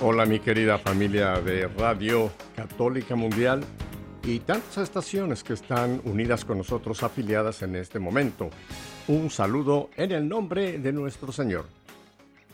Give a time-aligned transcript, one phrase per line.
[0.00, 3.64] Hola mi querida familia de Radio Católica Mundial
[4.22, 8.48] y tantas estaciones que están unidas con nosotros afiliadas en este momento.
[9.08, 11.64] Un saludo en el nombre de nuestro Señor.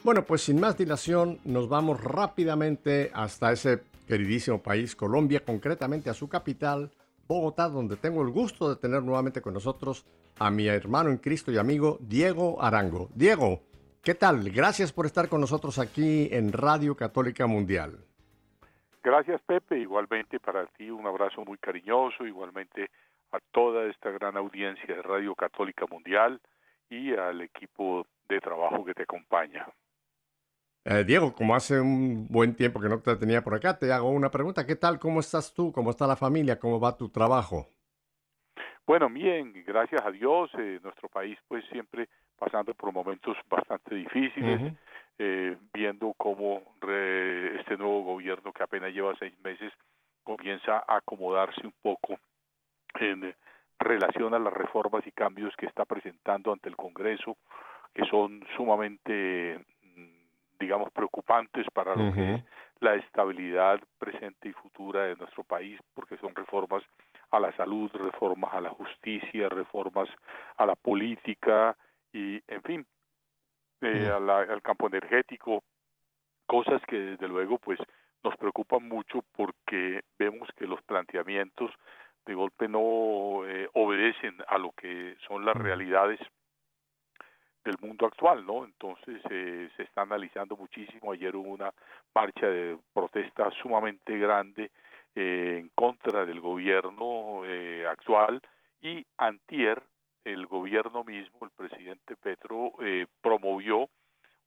[0.03, 6.15] Bueno, pues sin más dilación nos vamos rápidamente hasta ese queridísimo país, Colombia, concretamente a
[6.15, 6.91] su capital,
[7.29, 10.07] Bogotá, donde tengo el gusto de tener nuevamente con nosotros
[10.39, 13.11] a mi hermano en Cristo y amigo Diego Arango.
[13.15, 13.61] Diego,
[14.05, 14.51] ¿qué tal?
[14.51, 17.99] Gracias por estar con nosotros aquí en Radio Católica Mundial.
[19.03, 22.91] Gracias Pepe, igualmente para ti un abrazo muy cariñoso, igualmente
[23.33, 26.41] a toda esta gran audiencia de Radio Católica Mundial
[26.91, 29.67] y al equipo de trabajo que te acompaña.
[30.85, 34.11] Eh, Diego, como hace un buen tiempo que no te tenía por acá, te hago
[34.11, 34.67] una pregunta.
[34.67, 34.99] ¿Qué tal?
[34.99, 35.73] ¿Cómo estás tú?
[35.73, 36.59] ¿Cómo está la familia?
[36.59, 37.69] ¿Cómo va tu trabajo?
[38.87, 42.07] Bueno, bien, gracias a Dios, eh, nuestro país pues siempre
[42.45, 44.75] pasando por momentos bastante difíciles,
[45.19, 49.73] eh, viendo cómo re, este nuevo gobierno que apenas lleva seis meses
[50.23, 52.19] comienza a acomodarse un poco
[53.01, 53.35] en
[53.79, 57.39] relación a las reformas y cambios que está presentando ante el Congreso,
[57.95, 59.59] que son sumamente
[60.61, 62.45] digamos, preocupantes para lo que es
[62.81, 66.83] la estabilidad presente y futura de nuestro país, porque son reformas
[67.31, 70.09] a la salud, reformas a la justicia, reformas
[70.57, 71.77] a la política
[72.15, 72.87] y, en fin,
[73.83, 75.63] eh, a la, al campo energético,
[76.47, 77.79] cosas que desde luego pues
[78.23, 81.71] nos preocupan mucho porque vemos que los planteamientos
[82.25, 86.21] de golpe no eh, obedecen a lo que son las realidades
[87.65, 88.65] del mundo actual, ¿no?
[88.65, 91.13] Entonces eh, se está analizando muchísimo.
[91.13, 91.73] Ayer hubo una
[92.15, 94.71] marcha de protesta sumamente grande
[95.15, 98.41] eh, en contra del gobierno eh, actual
[98.81, 99.83] y antier
[100.25, 103.89] el gobierno mismo, el presidente Petro, eh, promovió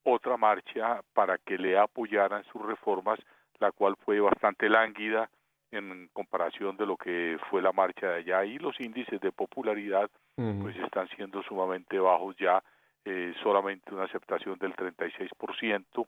[0.04, 3.20] otra marcha para que le apoyaran sus reformas,
[3.60, 5.30] la cual fue bastante lánguida
[5.72, 10.10] en comparación de lo que fue la marcha de allá y los índices de popularidad
[10.36, 12.64] pues están siendo sumamente bajos ya
[13.04, 16.08] eh, solamente una aceptación del 36%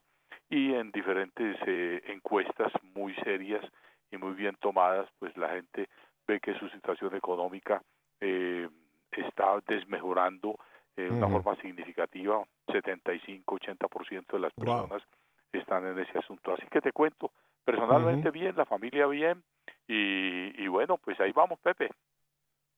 [0.50, 3.66] y en diferentes eh, encuestas muy serias
[4.12, 5.88] y muy bien tomadas, pues la gente
[6.28, 7.82] ve que su situación económica
[8.22, 8.68] eh,
[9.12, 10.58] está desmejorando
[10.96, 15.02] de una forma significativa, 75-80% de las personas
[15.54, 16.54] están en ese asunto.
[16.54, 17.32] Así que te cuento,
[17.64, 19.44] personalmente bien, la familia bien
[19.88, 21.90] y, y bueno, pues ahí vamos, Pepe.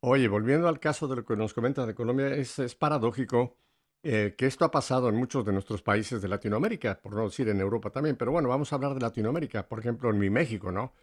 [0.02, 3.56] Oye, volviendo al caso de lo que nos comentas de Colombia, es, es paradójico
[4.03, 7.48] eh, que esto ha pasado en muchos de nuestros países de Latinoamérica, por no decir
[7.50, 10.72] en Europa también, pero bueno, vamos a hablar de Latinoamérica, por ejemplo, en mi México,
[10.72, 10.94] ¿no?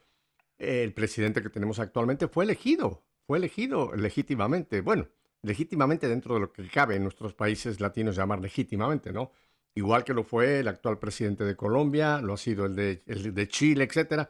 [0.58, 5.06] El presidente que tenemos actualmente fue elegido, fue elegido legítimamente, bueno,
[5.42, 9.32] legítimamente dentro de lo que cabe en nuestros países latinos llamar legítimamente, ¿no?
[9.74, 13.32] Igual que lo fue el actual presidente de Colombia, lo ha sido el de, el
[13.34, 14.28] de Chile, etcétera.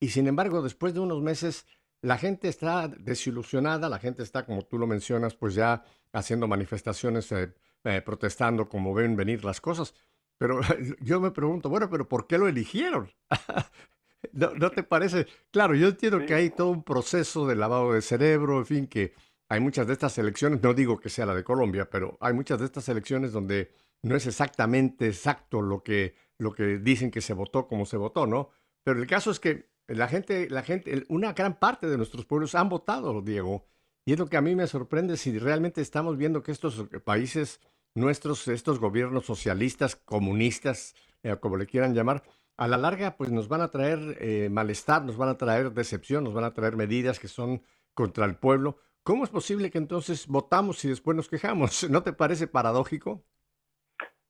[0.00, 1.66] Y sin embargo, después de unos meses,
[2.02, 7.30] la gente está desilusionada, la gente está, como tú lo mencionas, pues ya haciendo manifestaciones
[7.32, 7.52] eh,
[7.84, 9.94] eh, protestando como ven venir las cosas.
[10.38, 10.60] Pero
[11.00, 13.10] yo me pregunto, bueno, pero ¿por qué lo eligieron?
[14.32, 15.26] ¿No, te parece?
[15.50, 19.14] Claro, yo entiendo que hay todo un proceso de lavado de cerebro, en fin, que
[19.48, 22.58] hay muchas de estas elecciones, no digo que sea la de Colombia, pero hay muchas
[22.58, 23.72] de estas elecciones donde
[24.02, 28.26] no es exactamente exacto lo que, lo que dicen que se votó como se votó,
[28.26, 28.50] ¿no?
[28.84, 32.54] Pero el caso es que la gente, la gente, una gran parte de nuestros pueblos
[32.54, 33.64] han votado, Diego,
[34.04, 37.60] y es lo que a mí me sorprende si realmente estamos viendo que estos países
[37.94, 42.22] nuestros, estos gobiernos socialistas, comunistas, eh, como le quieran llamar,
[42.56, 46.24] a la larga pues nos van a traer eh, malestar, nos van a traer decepción,
[46.24, 47.62] nos van a traer medidas que son
[47.94, 48.78] contra el pueblo.
[49.08, 51.88] ¿Cómo es posible que entonces votamos y después nos quejamos?
[51.90, 53.24] ¿No te parece paradójico?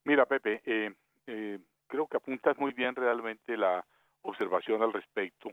[0.05, 1.59] Mira, Pepe, eh,
[1.89, 3.85] creo que apuntas muy bien realmente la
[4.23, 5.51] observación al respecto.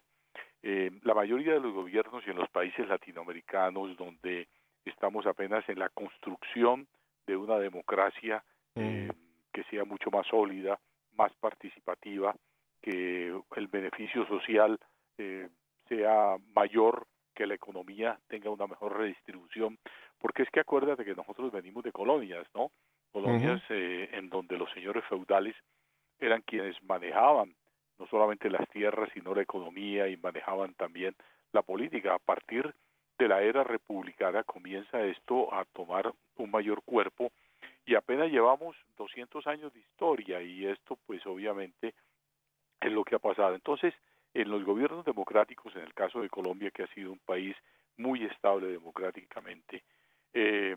[0.61, 4.47] Eh, la mayoría de los gobiernos y en los países latinoamericanos donde
[4.85, 6.87] estamos apenas en la construcción
[7.25, 8.43] de una democracia
[8.75, 9.51] eh, mm.
[9.51, 10.79] que sea mucho más sólida,
[11.13, 12.35] más participativa,
[12.79, 14.79] que el beneficio social
[15.17, 15.49] eh,
[15.89, 19.77] sea mayor, que la economía tenga una mejor redistribución,
[20.19, 22.71] porque es que acuérdate que nosotros venimos de colonias, ¿no?
[23.11, 25.55] Colonias en donde los señores feudales
[26.19, 27.53] eran quienes manejaban
[27.97, 31.15] no solamente las tierras, sino la economía y manejaban también
[31.53, 32.15] la política.
[32.15, 32.73] A partir
[33.17, 37.31] de la era republicana comienza esto a tomar un mayor cuerpo
[37.85, 41.93] y apenas llevamos 200 años de historia y esto pues obviamente
[42.81, 43.55] es lo que ha pasado.
[43.55, 43.93] Entonces,
[44.35, 47.55] en los gobiernos democráticos, en el caso de Colombia, que ha sido un país
[47.97, 49.81] muy estable democráticamente,
[50.33, 50.75] eh,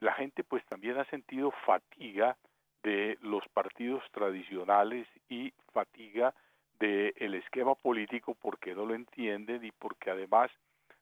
[0.00, 2.36] la gente pues también ha sentido fatiga
[2.82, 6.34] de los partidos tradicionales y fatiga
[6.78, 10.50] del esquema político porque no lo entienden y porque además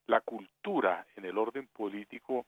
[0.07, 2.45] la cultura en el orden político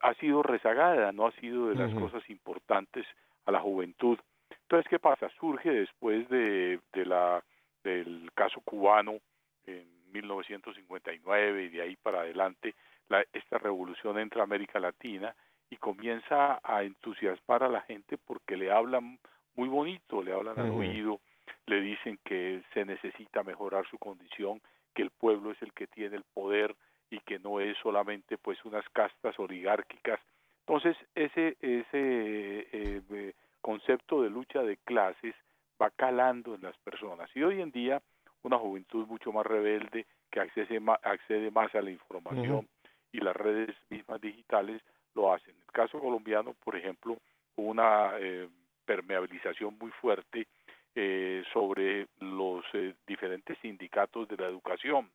[0.00, 3.06] ha sido rezagada, no ha sido de las cosas importantes
[3.46, 4.18] a la juventud.
[4.50, 5.30] Entonces, ¿qué pasa?
[5.40, 7.42] Surge después de, de la,
[7.86, 9.20] del caso cubano
[9.64, 12.74] en 1959 y de ahí para adelante,
[13.08, 15.34] la, esta revolución entra a América Latina
[15.70, 19.18] y comienza a entusiasmar a la gente porque le hablan
[19.54, 21.20] muy bonito, le hablan al oído,
[21.66, 24.60] le dicen que se necesita mejorar su condición,
[24.94, 26.74] que el pueblo es el que tiene el poder
[27.10, 30.20] y que no es solamente pues unas castas oligárquicas.
[30.66, 35.34] Entonces ese ese eh, eh, concepto de lucha de clases
[35.80, 38.02] va calando en las personas y hoy en día
[38.42, 42.68] una juventud mucho más rebelde que accede más, accede más a la información
[43.12, 44.82] y las redes mismas digitales
[45.14, 45.54] lo hacen.
[45.54, 47.16] En el caso colombiano, por ejemplo,
[47.56, 48.48] una eh,
[48.84, 50.46] permeabilización muy fuerte
[50.94, 55.10] eh, sobre los eh, diferentes sindicatos de la educación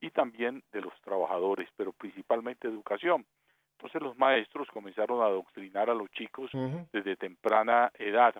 [0.00, 3.24] y también de los trabajadores, pero principalmente educación.
[3.72, 6.50] Entonces los maestros comenzaron a adoctrinar a los chicos
[6.92, 8.34] desde temprana edad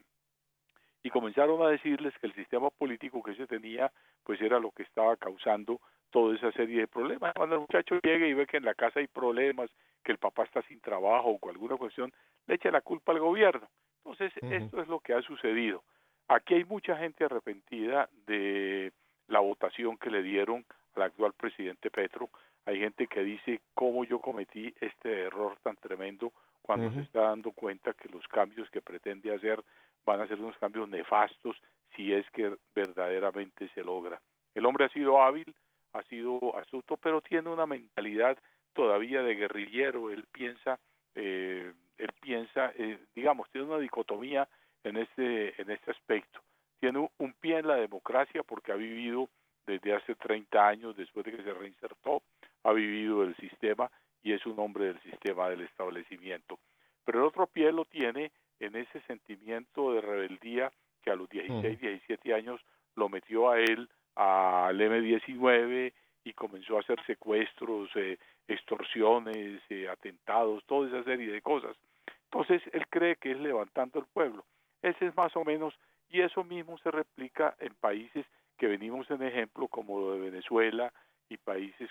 [1.04, 3.92] y comenzaron a decirles que el sistema político que se tenía
[4.24, 5.78] pues era lo que estaba causando
[6.10, 7.34] toda esa serie de problemas.
[7.34, 9.70] Cuando el muchacho llega y ve que en la casa hay problemas,
[10.02, 12.10] que el papá está sin trabajo o con alguna cuestión,
[12.46, 13.68] le echa la culpa al gobierno.
[13.98, 15.84] Entonces, esto es lo que ha sucedido.
[16.28, 18.90] Aquí hay mucha gente arrepentida de
[19.28, 20.64] la votación que le dieron
[20.94, 22.30] al actual presidente Petro.
[22.64, 27.52] Hay gente que dice cómo yo cometí este error tan tremendo cuando se está dando
[27.52, 29.62] cuenta que los cambios que pretende hacer
[30.04, 31.56] van a ser unos cambios nefastos
[31.96, 34.20] si es que verdaderamente se logra.
[34.54, 35.54] El hombre ha sido hábil,
[35.92, 38.36] ha sido astuto, pero tiene una mentalidad
[38.72, 40.10] todavía de guerrillero.
[40.10, 40.78] Él piensa,
[41.14, 44.48] eh, él piensa, eh, digamos, tiene una dicotomía
[44.82, 46.40] en este en este aspecto.
[46.80, 49.30] Tiene un, pie en la democracia porque ha vivido
[49.66, 52.22] desde hace 30 años, después de que se reinsertó,
[52.64, 53.90] ha vivido el sistema
[54.22, 56.58] y es un hombre del sistema del establecimiento.
[57.04, 60.72] Pero el otro pie lo tiene en ese sentimiento de rebeldía
[61.02, 62.60] que a los 16, 17 años
[62.96, 65.92] lo metió a él al M19
[66.24, 68.18] y comenzó a hacer secuestros, eh,
[68.48, 71.76] extorsiones, eh, atentados, toda esa serie de cosas.
[72.24, 74.44] Entonces él cree que es levantando el pueblo.
[74.82, 75.74] Ese es más o menos,
[76.08, 80.92] y eso mismo se replica en países que venimos en ejemplo como lo de Venezuela
[81.28, 81.90] y países,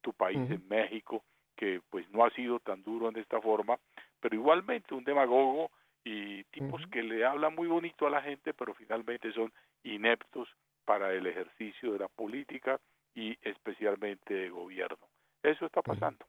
[0.00, 1.22] tu país en México,
[1.56, 3.78] que pues no ha sido tan duro en esta forma,
[4.20, 5.70] pero igualmente un demagogo
[6.04, 9.52] y tipos que le hablan muy bonito a la gente, pero finalmente son
[9.84, 10.48] ineptos
[10.84, 12.80] para el ejercicio de la política
[13.14, 15.08] y especialmente de gobierno.
[15.42, 16.24] Eso está pasando.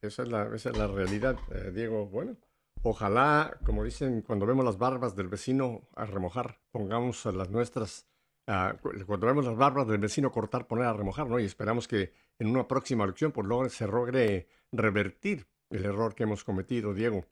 [0.00, 2.06] Esa es la, esa es la realidad, eh, Diego.
[2.06, 2.36] Bueno,
[2.82, 8.06] ojalá, como dicen, cuando vemos las barbas del vecino a remojar, pongamos las nuestras,
[8.44, 11.40] cuando vemos las barbas del vecino cortar, poner a remojar, ¿no?
[11.40, 16.24] Y esperamos que en una próxima elección, por logre, se logre revertir el error que
[16.24, 17.24] hemos cometido, Diego.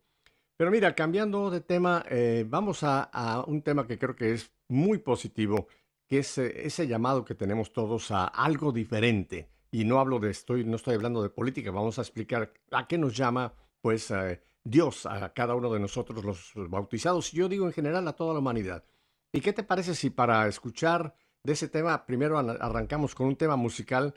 [0.56, 4.98] Pero mira, cambiando de tema, eh, vamos a, un tema que creo que es muy
[4.98, 5.68] positivo,
[6.08, 9.48] que es eh, ese llamado que tenemos todos a algo diferente.
[9.70, 12.98] Y no hablo de estoy, no estoy hablando de política, vamos a explicar a qué
[12.98, 17.32] nos llama, pues, eh, Dios a cada uno de nosotros los bautizados.
[17.32, 18.84] Yo digo en general a toda la humanidad.
[19.32, 23.56] ¿Y qué te parece si para escuchar de ese tema primero arrancamos con un tema
[23.56, 24.14] musical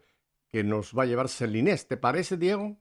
[0.50, 1.88] que nos va a llevar Celinés?
[1.88, 2.77] ¿Te parece, Diego?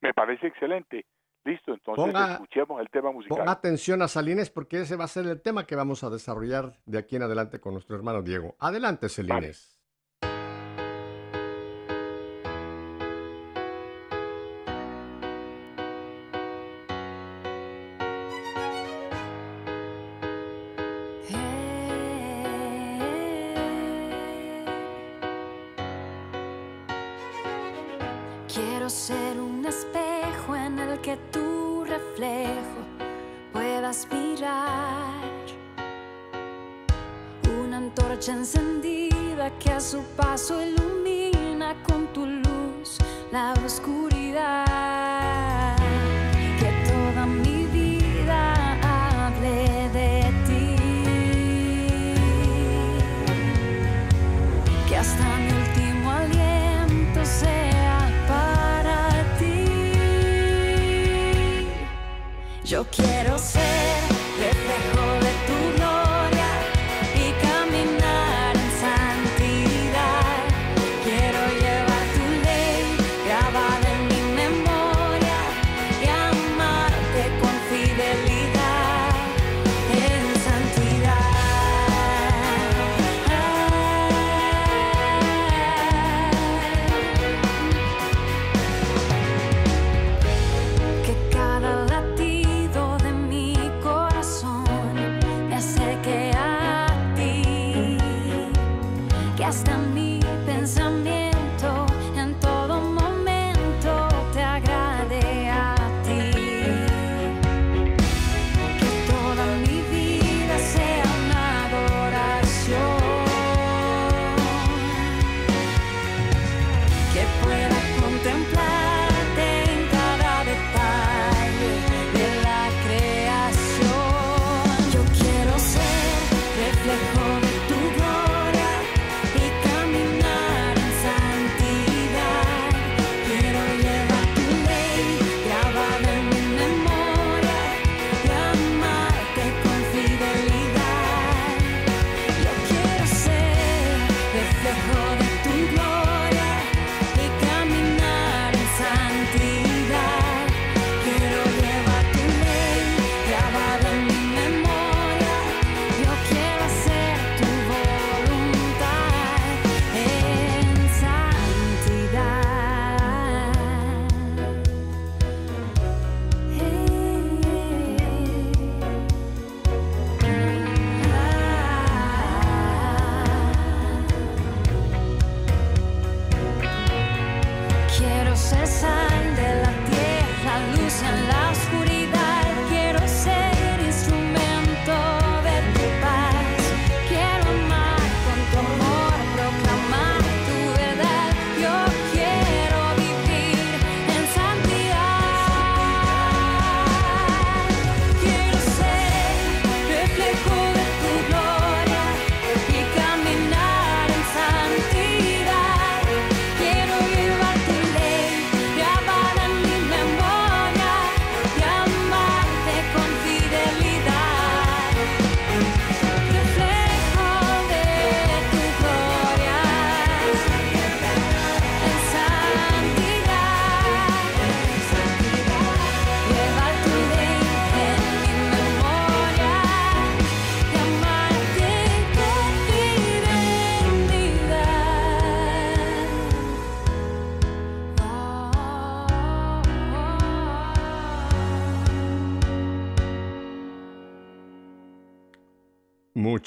[0.00, 1.06] Me parece excelente.
[1.44, 3.38] Listo, entonces escuchemos el tema musical.
[3.38, 6.78] Ponga atención a Salines porque ese va a ser el tema que vamos a desarrollar
[6.84, 8.56] de aquí en adelante con nuestro hermano Diego.
[8.58, 9.79] Adelante, Salines.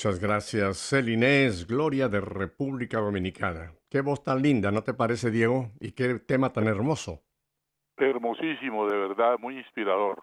[0.03, 3.73] Muchas gracias, Celinés, Gloria de República Dominicana.
[3.89, 5.71] Qué voz tan linda, ¿no te parece, Diego?
[5.79, 7.23] Y qué tema tan hermoso.
[7.95, 10.21] Hermosísimo, de verdad, muy inspirador.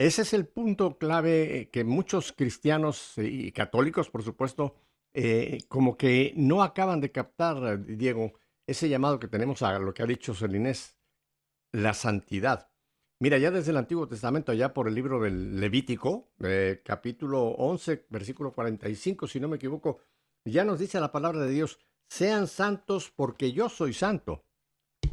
[0.00, 4.74] Ese es el punto clave eh, que muchos cristianos y católicos, por supuesto,
[5.14, 8.32] eh, como que no acaban de captar, Diego,
[8.66, 10.98] ese llamado que tenemos a lo que ha dicho Celinés,
[11.70, 12.71] la santidad.
[13.22, 18.06] Mira, ya desde el Antiguo Testamento, ya por el libro del Levítico, eh, capítulo 11,
[18.10, 20.00] versículo 45, si no me equivoco,
[20.44, 24.42] ya nos dice la palabra de Dios, sean santos porque yo soy santo.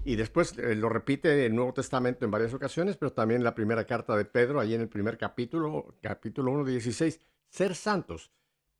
[0.04, 3.86] Y después eh, lo repite el Nuevo Testamento en varias ocasiones, pero también la primera
[3.86, 7.20] carta de Pedro, ahí en el primer capítulo, capítulo 1, 16,
[7.52, 8.32] ser santos.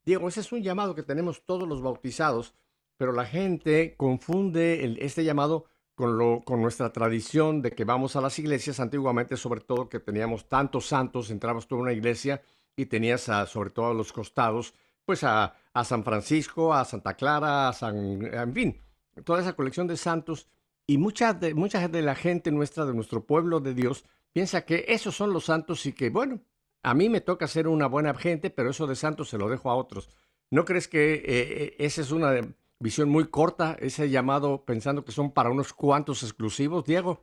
[0.04, 2.56] Diego, ese es un llamado que tenemos todos los bautizados,
[2.96, 5.66] pero la gente confunde este llamado
[6.00, 10.86] con, nuestra tradición de que vamos a las iglesias antiguamente, sobre todo que teníamos tantos
[10.86, 12.40] santos, entrabas tú a una iglesia
[12.74, 17.68] y tenías sobre todo a los costados, pues a, a, San Francisco, a Santa Clara,
[17.68, 18.80] a San, en fin,
[19.24, 20.48] toda esa colección de santos.
[20.86, 24.86] Y mucha de, mucha de la gente nuestra, de nuestro pueblo de Dios, piensa que
[24.88, 26.40] esos son los santos y que, bueno,
[26.82, 29.70] a mí me toca ser una buena gente, pero eso de santos se lo dejo
[29.70, 30.08] a otros.
[30.50, 32.32] ¿No crees que eh, eh, esa es una
[32.80, 37.20] visión muy corta, ese llamado pensando que son para unos cuantos exclusivos, Diego?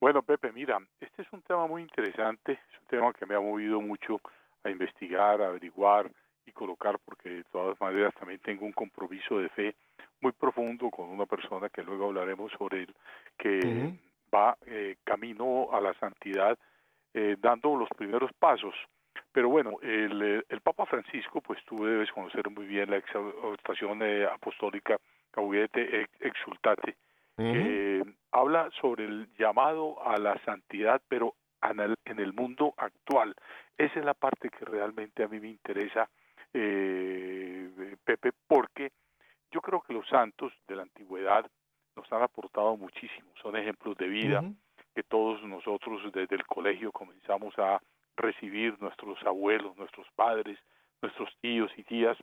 [0.00, 3.40] Bueno, Pepe, mira, este es un tema muy interesante, es un tema que me ha
[3.40, 4.20] movido mucho
[4.62, 6.10] a investigar, a averiguar
[6.44, 9.74] y colocar, porque de todas maneras también tengo un compromiso de fe
[10.20, 12.94] muy profundo con una persona que luego hablaremos sobre él,
[13.38, 13.94] que
[14.32, 16.58] va eh, camino a la santidad,
[17.14, 18.74] eh, dando los primeros pasos.
[19.32, 24.26] Pero bueno, el, el, Papa Francisco, pues tú debes conocer muy bien la exhortación eh,
[24.26, 24.98] apostólica
[25.32, 26.96] Gaudete Exultate,
[27.36, 33.34] que habla sobre el llamado a la santidad, pero en el, en el, mundo actual.
[33.76, 36.08] Esa es la parte que realmente a mí me interesa,
[36.52, 38.92] eh, Pepe, porque
[39.50, 41.44] yo creo que los santos de la antigüedad
[41.96, 44.44] nos han aportado muchísimo, son ejemplos de vida
[44.94, 47.80] que todos nosotros desde el colegio comenzamos a
[48.16, 50.58] recibir nuestros abuelos, nuestros padres,
[51.02, 52.16] nuestros tíos y tías,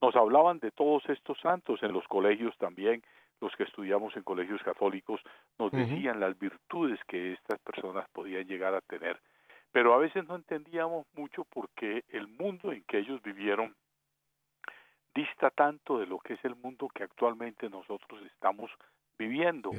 [0.00, 3.02] nos hablaban de todos estos santos en los colegios también,
[3.40, 5.20] los que estudiamos en colegios católicos,
[5.58, 9.20] nos decían las virtudes que estas personas podían llegar a tener.
[9.72, 13.74] Pero a veces no entendíamos mucho porque el mundo en que ellos vivieron
[15.14, 18.70] dista tanto de lo que es el mundo que actualmente nosotros estamos
[19.18, 19.70] viviendo.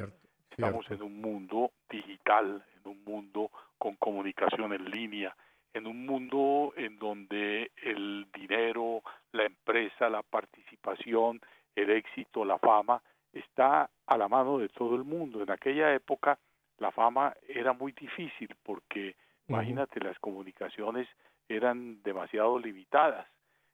[0.51, 5.35] Estamos en un mundo digital, en un mundo con comunicación en línea,
[5.73, 11.39] en un mundo en donde el dinero, la empresa, la participación,
[11.75, 15.43] el éxito, la fama, está a la mano de todo el mundo.
[15.43, 16.39] En aquella época
[16.79, 19.15] la fama era muy difícil porque,
[19.47, 21.07] imagínate, las comunicaciones
[21.47, 23.27] eran demasiado limitadas.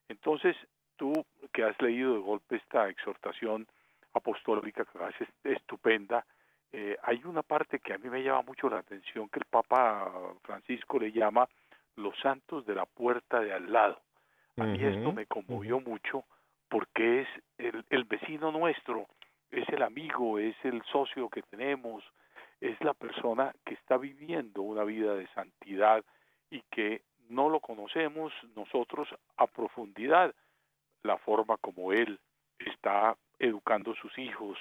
[0.10, 0.55] Entonces,
[0.95, 1.13] tú
[1.53, 3.67] que has leído de golpe esta exhortación
[4.13, 6.25] apostólica que es estupenda,
[6.74, 10.12] eh, hay una parte que a mí me llama mucho la atención que el Papa
[10.42, 11.48] Francisco le llama
[11.96, 14.01] los santos de la puerta de al lado.
[14.58, 16.25] A mí esto me conmovió mucho
[16.70, 17.27] porque es
[17.60, 19.08] el, el vecino nuestro,
[19.51, 22.03] es el amigo, es el socio que tenemos,
[22.60, 26.03] es la persona que está viviendo una vida de santidad
[26.50, 30.34] y que no lo conocemos nosotros a profundidad,
[31.03, 32.20] la forma como él
[32.58, 34.58] está educando a sus hijos,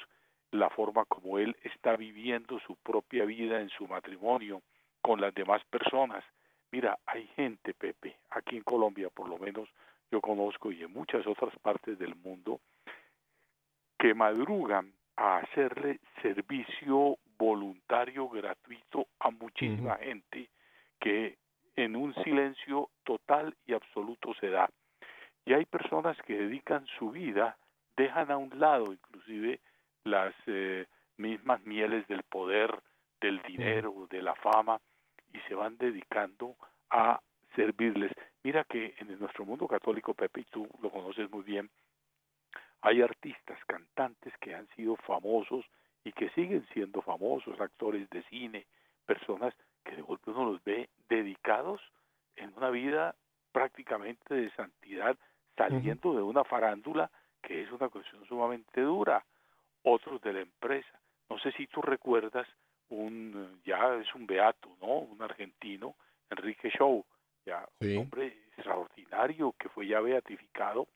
[0.52, 4.62] la forma como él está viviendo su propia vida en su matrimonio
[5.00, 6.24] con las demás personas.
[6.70, 9.68] Mira, hay gente, Pepe, aquí en Colombia por lo menos
[10.10, 12.60] yo conozco y en muchas otras partes del mundo,
[13.98, 20.50] que madrugan a hacerle servicio voluntario gratuito a muchísima gente
[21.00, 21.38] que
[21.76, 24.68] en un silencio total y absoluto se da.
[25.46, 27.56] Y hay personas que dedican su vida,
[27.96, 29.60] dejan a un lado inclusive
[30.04, 30.86] las eh,
[31.16, 32.74] mismas mieles del poder,
[33.20, 34.80] del dinero, de la fama,
[35.32, 36.56] y se van dedicando
[36.90, 37.20] a
[37.54, 38.12] servirles.
[38.42, 41.70] Mira que en nuestro mundo católico, Pepe, y tú lo conoces muy bien,
[42.82, 45.64] hay artistas, cantantes que han sido famosos
[46.04, 48.66] y que siguen siendo famosos, actores de cine,
[49.06, 51.80] personas que de golpe uno los ve dedicados
[52.34, 53.14] en una vida
[53.52, 55.16] prácticamente de santidad,
[55.56, 57.10] saliendo de una farándula
[57.40, 59.24] que es una cuestión sumamente dura
[59.82, 61.00] otros de la empresa.
[61.28, 62.46] No sé si tú recuerdas
[62.88, 64.98] un, ya es un beato, ¿no?
[64.98, 65.94] Un argentino,
[66.30, 67.04] Enrique Show,
[67.44, 70.86] ya un hombre extraordinario que fue ya beatificado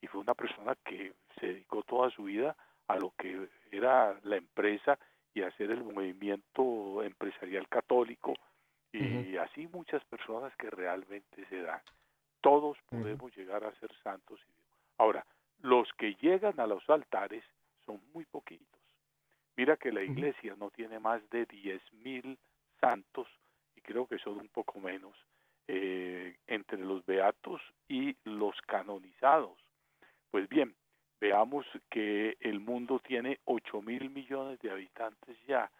[0.00, 2.56] y fue una persona que se dedicó toda su vida
[2.88, 4.98] a lo que era la empresa
[5.34, 8.34] y hacer el movimiento empresarial católico
[8.92, 11.80] Y así muchas personas que realmente se dan.
[12.42, 14.38] Todos podemos llegar a ser santos.
[14.98, 15.24] Ahora,
[15.62, 17.44] los que llegan a los altares
[17.84, 18.80] son muy poquitos.
[19.56, 22.38] Mira que la iglesia no tiene más de diez mil
[22.80, 23.28] santos
[23.76, 25.14] y creo que son un poco menos
[25.68, 29.58] eh, entre los beatos y los canonizados.
[30.30, 30.74] Pues bien,
[31.20, 35.70] veamos que el mundo tiene ocho mil millones de habitantes ya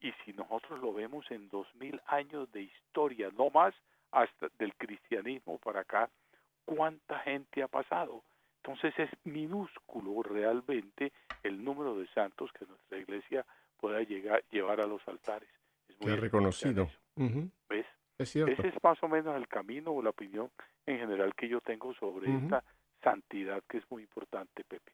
[0.00, 3.74] y si nosotros lo vemos en dos mil años de historia, no más
[4.10, 6.10] hasta del cristianismo para acá,
[6.64, 8.22] cuánta gente ha pasado.
[8.62, 13.46] Entonces es minúsculo realmente el número de santos que nuestra iglesia
[13.78, 15.48] pueda llegar llevar a los altares.
[15.88, 16.90] Es muy reconocido.
[17.16, 17.86] ¿Ves?
[18.18, 18.52] Es cierto.
[18.52, 20.50] Ese es más o menos el camino o la opinión
[20.86, 22.62] en general que yo tengo sobre esta
[23.02, 24.92] santidad que es muy importante, Pepe.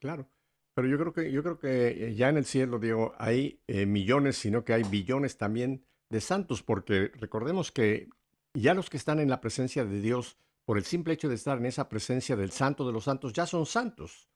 [0.00, 0.26] Claro.
[0.74, 3.86] Pero yo creo que, yo creo que eh, ya en el cielo, Diego, hay eh,
[3.86, 8.08] millones, sino que hay billones también de santos, porque recordemos que
[8.52, 11.56] ya los que están en la presencia de Dios, por el simple hecho de estar
[11.56, 14.28] en esa presencia del santo de los santos, ya son santos.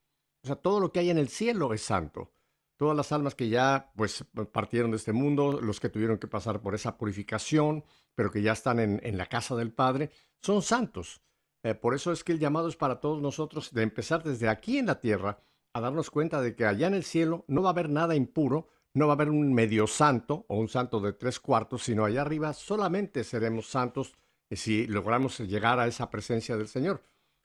[0.42, 2.32] O sea, todo lo que hay en el cielo es santo.
[2.78, 6.62] Todas las almas que ya pues partieron de este mundo, los que tuvieron que pasar
[6.62, 11.20] por esa purificación, pero que ya están en, en la casa del Padre, son santos.
[11.62, 14.78] Eh, por eso es que el llamado es para todos nosotros de empezar desde aquí
[14.78, 15.42] en la tierra
[15.74, 18.68] a darnos cuenta de que allá en el cielo no va a haber nada impuro,
[18.94, 22.22] no va a haber un medio santo o un santo de tres cuartos, sino allá
[22.22, 24.14] arriba solamente seremos santos
[24.56, 27.02] si logramos llegar a esa presencia del Señor.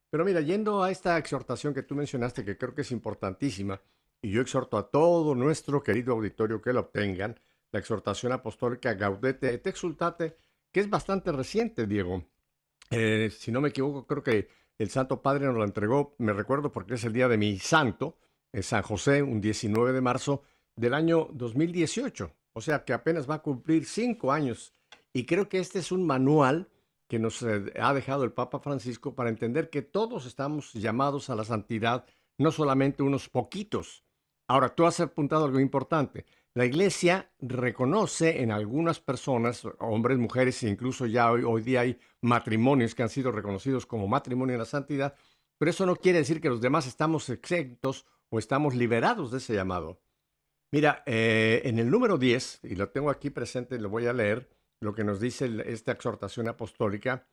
[0.09, 3.81] Pero mira, yendo a esta exhortación que tú mencionaste, que creo que es importantísima,
[4.21, 7.39] y yo exhorto a todo nuestro querido auditorio que lo obtengan,
[7.71, 10.37] la exhortación apostólica Gaudete et Exultate,
[10.71, 12.23] que es bastante reciente, Diego.
[12.89, 16.71] Eh, si no me equivoco, creo que el Santo Padre nos lo entregó, me recuerdo
[16.71, 18.17] porque es el día de mi santo,
[18.51, 20.43] en San José, un 19 de marzo
[20.75, 22.31] del año 2018.
[22.53, 24.73] O sea que apenas va a cumplir cinco años.
[25.11, 26.69] Y creo que este es un manual
[27.07, 31.35] que nos eh, ha dejado el Papa Francisco para entender que todos estamos llamados a
[31.35, 32.05] la santidad,
[32.37, 34.03] no solamente unos poquitos.
[34.47, 36.25] Ahora, tú has apuntado algo importante.
[36.53, 42.95] La iglesia reconoce en algunas personas, hombres, mujeres, e incluso ya hoy, día hay matrimonios
[42.95, 45.15] que han sido reconocidos como matrimonio en la santidad,
[45.57, 49.53] pero eso no quiere decir que los demás estamos exentos o estamos liberados de ese
[49.53, 49.99] llamado.
[50.71, 54.49] Mira, eh, en el número 10, y lo tengo aquí presente, lo voy a leer,
[54.79, 57.27] lo que nos dice esta exhortación apostólica,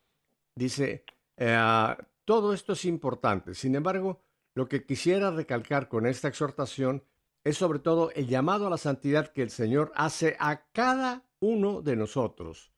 [0.55, 1.05] dice,
[1.37, 4.23] eh, todo esto es importante, sin embargo,
[4.55, 7.05] lo que quisiera recalcar con esta exhortación
[7.45, 11.83] es sobre todo el llamado a la santidad que el Señor hace a cada uno
[11.83, 12.73] de nosotros.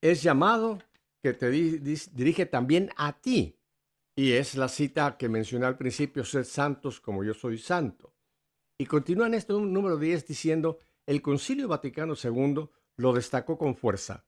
[0.00, 0.78] Es llamado
[1.22, 3.58] que te dirige también a ti.
[4.14, 8.12] Y es la cita que mencioné al principio, sed santos como yo soy santo.
[8.76, 14.24] Y continúa en este número 10 diciendo, el Concilio Vaticano II lo destacó con fuerza.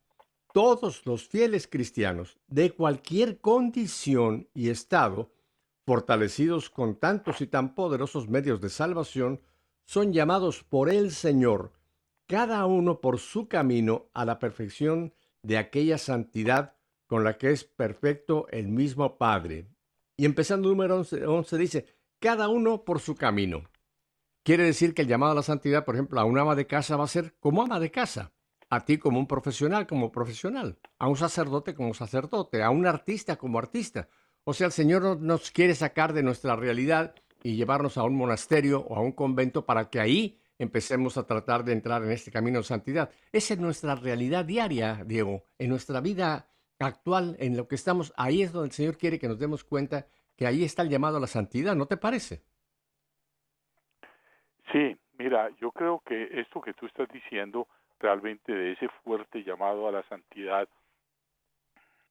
[0.53, 5.35] Todos los fieles cristianos de cualquier condición y estado
[5.85, 9.41] fortalecidos con tantos y tan poderosos medios de salvación,
[9.85, 11.73] son llamados por el Señor,
[12.27, 17.65] cada uno por su camino a la perfección de aquella santidad con la que es
[17.65, 19.69] perfecto el mismo Padre.
[20.17, 21.87] Y empezando número 11, dice,
[22.19, 23.65] cada uno por su camino.
[24.43, 26.97] Quiere decir que el llamado a la santidad, por ejemplo, a un ama de casa
[26.97, 28.33] va a ser como ama de casa,
[28.71, 33.37] a ti como un profesional, como profesional, a un sacerdote como sacerdote, a un artista
[33.37, 34.09] como artista,
[34.47, 38.81] o sea, el Señor nos quiere sacar de nuestra realidad y llevarnos a un monasterio
[38.81, 42.59] o a un convento para que ahí empecemos a tratar de entrar en este camino
[42.59, 43.11] de santidad.
[43.33, 46.47] Esa es nuestra realidad diaria, Diego, en nuestra vida
[46.79, 48.13] actual, en lo que estamos.
[48.19, 51.17] Ahí es donde el Señor quiere que nos demos cuenta que ahí está el llamado
[51.17, 52.43] a la santidad, ¿no te parece?
[54.73, 57.67] Sí, mira, yo creo que esto que tú estás diciendo
[58.05, 60.69] realmente de ese fuerte llamado a la santidad,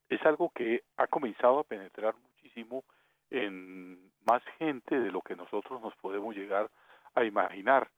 [0.08, 2.82] es algo que ha comenzado a penetrar muchísimo
[3.30, 6.68] en más gente de lo que nosotros nos podemos llegar
[7.14, 7.88] a imaginar.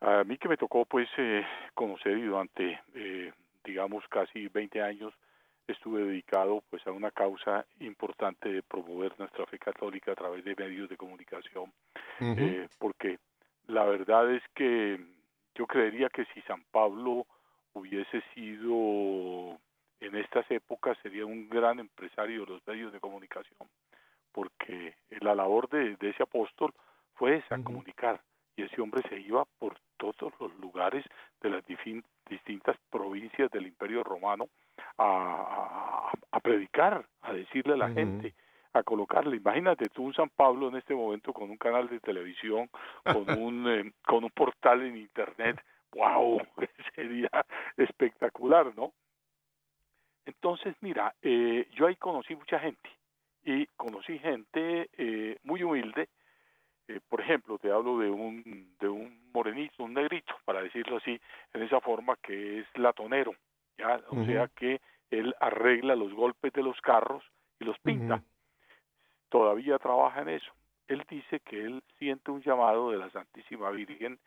[0.00, 3.32] A mí que me tocó pues eh, conocer y durante eh,
[3.64, 5.14] digamos casi 20 años
[5.68, 10.56] estuve dedicado pues a una causa importante de promover nuestra fe católica a través de
[10.56, 11.72] medios de comunicación
[12.20, 13.18] eh, porque
[13.68, 14.98] la verdad es que
[15.60, 17.26] yo creería que si San Pablo
[17.74, 19.60] hubiese sido
[20.00, 23.68] en estas épocas sería un gran empresario de los medios de comunicación,
[24.32, 26.72] porque la labor de, ese apóstol
[27.12, 28.22] fue esa, comunicar,
[28.56, 31.04] y ese hombre se iba por todos los lugares
[31.42, 34.48] de las distintas provincias del Imperio Romano
[34.96, 36.10] a,
[36.42, 38.32] predicar, a decirle a la gente,
[38.72, 39.36] a colocarle.
[39.36, 42.68] Imagínate tú un San Pablo en este momento con un canal de televisión,
[43.04, 45.60] con un, eh, con un portal en Internet,
[45.92, 46.40] wow,
[46.94, 47.30] sería,
[47.76, 48.92] espectacular, ¿no?
[50.26, 52.88] Entonces, mira, eh, yo ahí conocí mucha gente
[53.44, 56.08] y conocí gente eh, muy humilde.
[56.88, 61.18] Eh, por ejemplo, te hablo de un, de un morenito, un negrito, para decirlo así,
[61.52, 63.34] en esa forma que es latonero,
[63.78, 64.00] ¿ya?
[64.08, 64.80] O sea que
[65.10, 67.24] él arregla los golpes de los carros
[67.58, 68.22] y los pinta.
[69.30, 70.52] Todavía trabaja en eso.
[70.88, 74.18] Él dice que él siente un llamado de la Santísima Virgen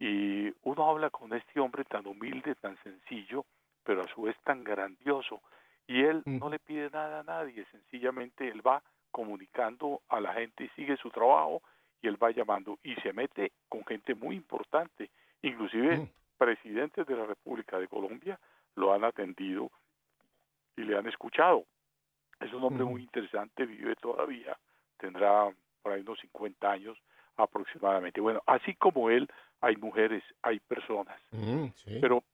[0.00, 3.44] y uno habla con este hombre tan humilde, tan sencillo,
[3.84, 5.40] pero a su vez tan grandioso.
[5.86, 10.64] Y él no le pide nada a nadie, sencillamente él va comunicando a la gente
[10.64, 11.62] y sigue su trabajo
[12.02, 15.10] y él va llamando y se mete con gente muy importante,
[15.42, 18.38] inclusive presidentes de la República de Colombia
[18.74, 19.70] lo han atendido
[20.76, 21.64] y le han escuchado.
[22.40, 24.56] Es un hombre muy interesante, vive todavía,
[24.98, 25.50] tendrá
[25.82, 26.98] por ahí unos 50 años
[27.36, 28.20] aproximadamente.
[28.20, 29.28] Bueno, así como él,
[29.60, 31.20] hay mujeres, hay personas.
[32.00, 32.24] Pero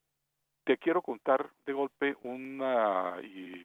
[0.64, 3.16] te quiero contar de golpe una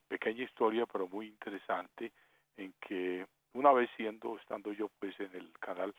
[0.08, 2.12] pequeña historia, pero muy interesante,
[2.56, 5.94] en que una vez siendo, estando yo pues en el canal,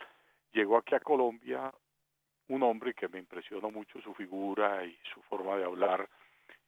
[0.52, 1.72] llegó aquí a Colombia
[2.48, 6.08] un hombre que me impresionó mucho su figura y su forma de hablar,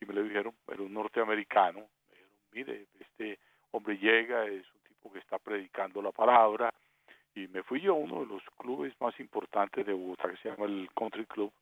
[0.00, 3.38] y me le dijeron, era un norteamericano, me dijeron, mire, este
[3.72, 6.72] hombre llega, es un tipo que está predicando la palabra,
[7.34, 10.50] y me fui yo a uno de los clubes más importantes de Bogotá, que se
[10.50, 11.52] llama el Country Club,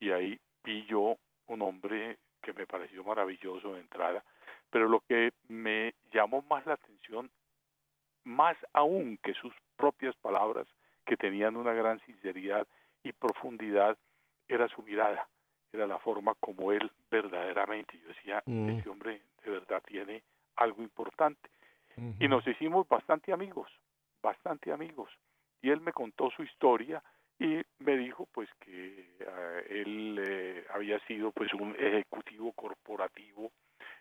[0.00, 4.24] y ahí vi yo un hombre que me pareció maravilloso de entrada,
[4.70, 7.30] pero lo que me llamó más la atención,
[8.24, 10.66] más aún que sus propias palabras,
[11.06, 12.66] que tenían una gran sinceridad
[13.02, 13.96] y profundidad,
[14.46, 15.26] era su mirada,
[15.72, 18.68] era la forma como él verdaderamente, yo decía, mm.
[18.70, 20.22] este hombre de verdad tiene
[20.56, 21.48] algo importante.
[22.18, 23.70] Y nos hicimos bastante amigos,
[24.22, 25.10] bastante amigos.
[25.62, 27.02] Y él me contó su historia
[27.38, 33.52] y me dijo pues que eh, él eh, había sido pues un ejecutivo corporativo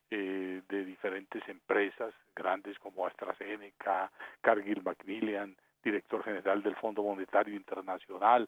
[0.10, 8.48] eh, de diferentes empresas grandes como AstraZeneca, Cargill Macmillan, director general del Fondo Monetario Internacional,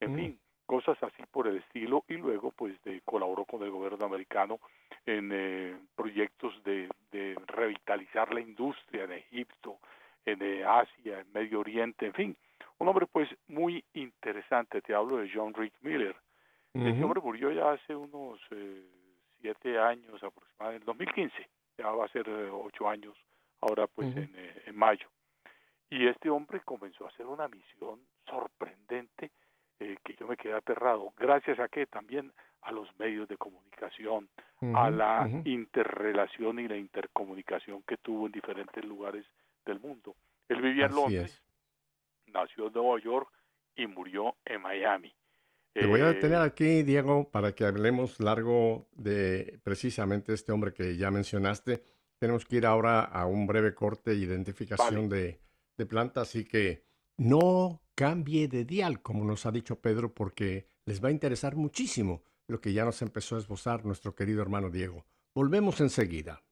[0.00, 0.16] en mm.
[0.16, 4.60] fin, cosas así por el estilo y luego pues de, colaboró con el gobierno americano
[5.06, 9.78] en proyectos de, de revitalizar la industria en Egipto,
[10.26, 12.36] en Asia, en Medio Oriente, en fin,
[12.78, 16.16] un hombre pues muy interesante, te hablo de John Rick Miller.
[16.74, 18.86] Ese hombre murió ya hace unos eh,
[19.40, 23.16] siete años aproximadamente, en 2015, ya va a ser eh, ocho años
[23.60, 25.08] ahora pues en, eh, en, mayo.
[25.90, 29.32] Y este hombre comenzó a hacer una misión sorprendente
[29.78, 34.28] que yo me quedé aterrado, gracias a que también a los medios de comunicación,
[34.74, 39.24] a la interrelación y la intercomunicación que tuvo en diferentes lugares
[39.64, 40.16] del mundo.
[40.48, 41.42] Él vivía en Londres,
[42.26, 43.28] nació en Nueva York
[43.76, 45.14] y murió en Miami.
[45.72, 50.72] Te voy a detener eh, aquí, Diego, para que hablemos largo de precisamente este hombre
[50.72, 51.82] que ya mencionaste.
[52.18, 55.40] Tenemos que ir ahora a un breve corte de identificación de,
[55.76, 56.87] de planta, así que
[57.18, 62.22] no cambie de dial, como nos ha dicho Pedro, porque les va a interesar muchísimo
[62.46, 65.04] lo que ya nos empezó a esbozar nuestro querido hermano Diego.
[65.34, 66.42] Volvemos enseguida.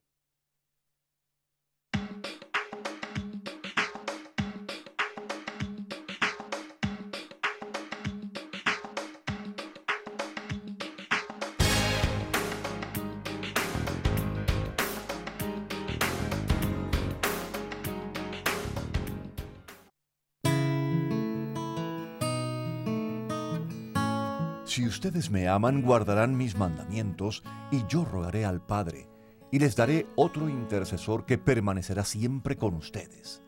[25.07, 29.07] Ustedes me aman, guardarán mis mandamientos, y yo rogaré al Padre,
[29.53, 33.40] y les daré otro intercesor que permanecerá siempre con ustedes.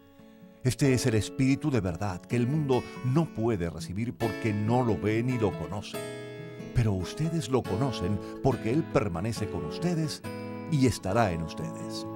[0.63, 4.97] Este es el Espíritu de verdad que el mundo no puede recibir porque no lo
[5.01, 5.99] ve ni lo conoce.
[6.77, 10.23] Pero ustedes lo conocen porque Él permanece con ustedes
[10.71, 12.07] y estará en ustedes.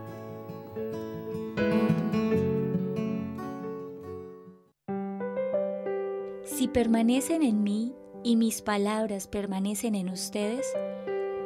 [6.45, 7.93] Si permanecen en mí
[8.25, 10.67] y mis palabras permanecen en ustedes,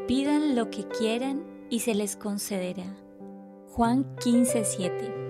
[0.06, 2.84] pidan lo que quieran y se les concederá.
[3.70, 5.26] Juan 15:7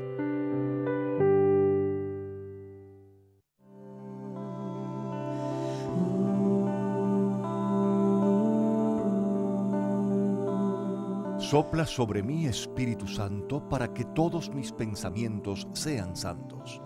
[11.39, 16.83] Sopla sobre mí Espíritu Santo para que todos mis pensamientos sean santos.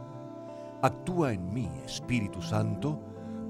[0.83, 3.01] Actúa en mí Espíritu Santo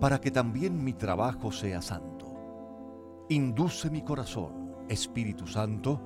[0.00, 3.26] para que también mi trabajo sea santo.
[3.28, 6.00] Induce mi corazón, Espíritu Santo,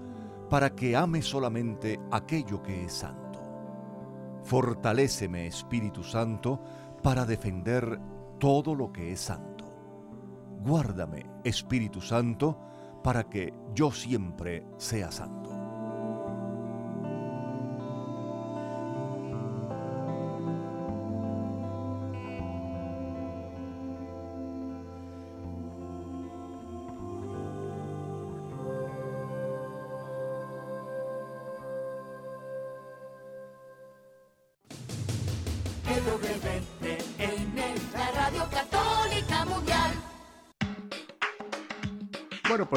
[0.51, 3.41] para que ame solamente aquello que es santo.
[4.43, 6.61] Fortaléceme, Espíritu Santo,
[7.03, 7.99] para defender
[8.39, 9.65] todo lo que es santo.
[10.61, 12.59] Guárdame, Espíritu Santo,
[13.03, 15.44] para que yo siempre sea santo.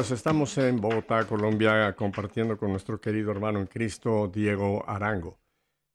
[0.08, 5.38] Pues estamos en Bogotá, Colombia, compartiendo con nuestro querido hermano en Cristo, Diego Arango.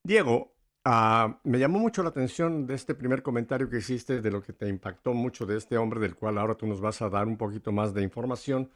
[0.04, 0.54] Diego,
[0.86, 4.54] ah, me llamó mucho la atención de este primer comentario que hiciste, de lo que
[4.54, 7.38] te impactó mucho de este hombre, del cual ahora tú nos vas a dar un
[7.38, 8.70] poquito más de información.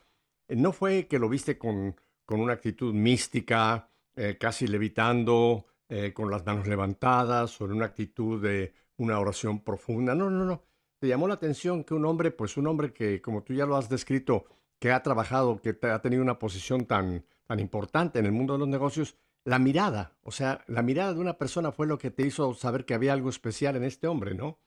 [0.47, 1.95] Eh, ¿No fue que lo viste con,
[2.25, 7.85] con una actitud mística, eh, casi levitando, eh, con las manos levantadas, o en una
[7.85, 10.15] actitud de una oración profunda?
[10.15, 10.63] No, no, no.
[10.99, 13.75] Te llamó la atención que un hombre, pues un hombre que, como tú ya lo
[13.77, 14.47] has descrito,
[14.79, 18.59] que ha trabajado, que ha tenido una posición tan, tan importante en el mundo de
[18.59, 22.23] los negocios, la mirada, o sea, la mirada de una persona fue lo que te
[22.23, 24.59] hizo saber que había algo especial en este hombre, ¿no?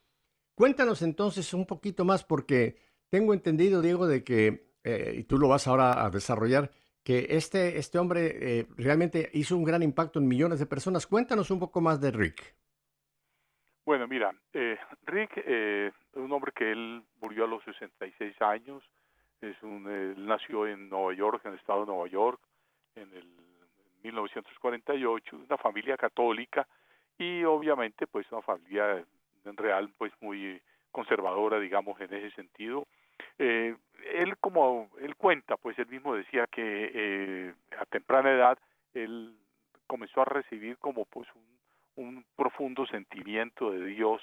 [0.54, 2.76] Cuéntanos entonces un poquito más, porque
[3.10, 6.70] tengo entendido, Diego, de que, eh, y tú lo vas ahora a desarrollar,
[7.02, 11.06] que este, este hombre eh, realmente hizo un gran impacto en millones de personas.
[11.06, 12.54] Cuéntanos un poco más de Rick.
[13.84, 18.82] Bueno, mira, eh, Rick es un hombre que él murió a los 66 años,
[19.40, 22.40] es un, él nació en Nueva York, en el estado de Nueva York,
[22.94, 23.26] en el
[24.02, 26.66] 1948, una familia católica
[27.18, 29.04] y obviamente pues una familia
[29.44, 32.86] real pues muy conservadora, digamos, en ese sentido.
[33.38, 33.76] Eh,
[34.14, 38.58] él como él cuenta, pues él mismo decía que eh, a temprana edad
[38.94, 39.34] él
[39.86, 41.28] comenzó a recibir como pues
[41.96, 44.22] un profundo sentimiento de Dios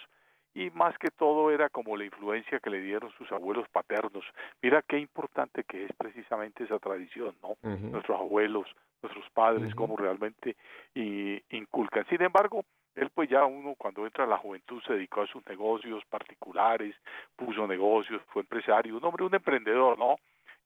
[0.58, 4.26] y más que todo era como la influencia que le dieron sus abuelos paternos.
[4.60, 7.58] Mira qué importante que es precisamente esa tradición, ¿no?
[7.62, 8.65] Nuestros abuelos,
[9.04, 10.56] nuestros padres, cómo realmente
[10.96, 12.08] inculcan.
[12.10, 12.65] Sin embargo,
[12.96, 16.96] él pues ya uno cuando entra a la juventud se dedicó a sus negocios particulares,
[17.36, 20.15] puso negocios, fue empresario, un hombre, un emprendedor, ¿no?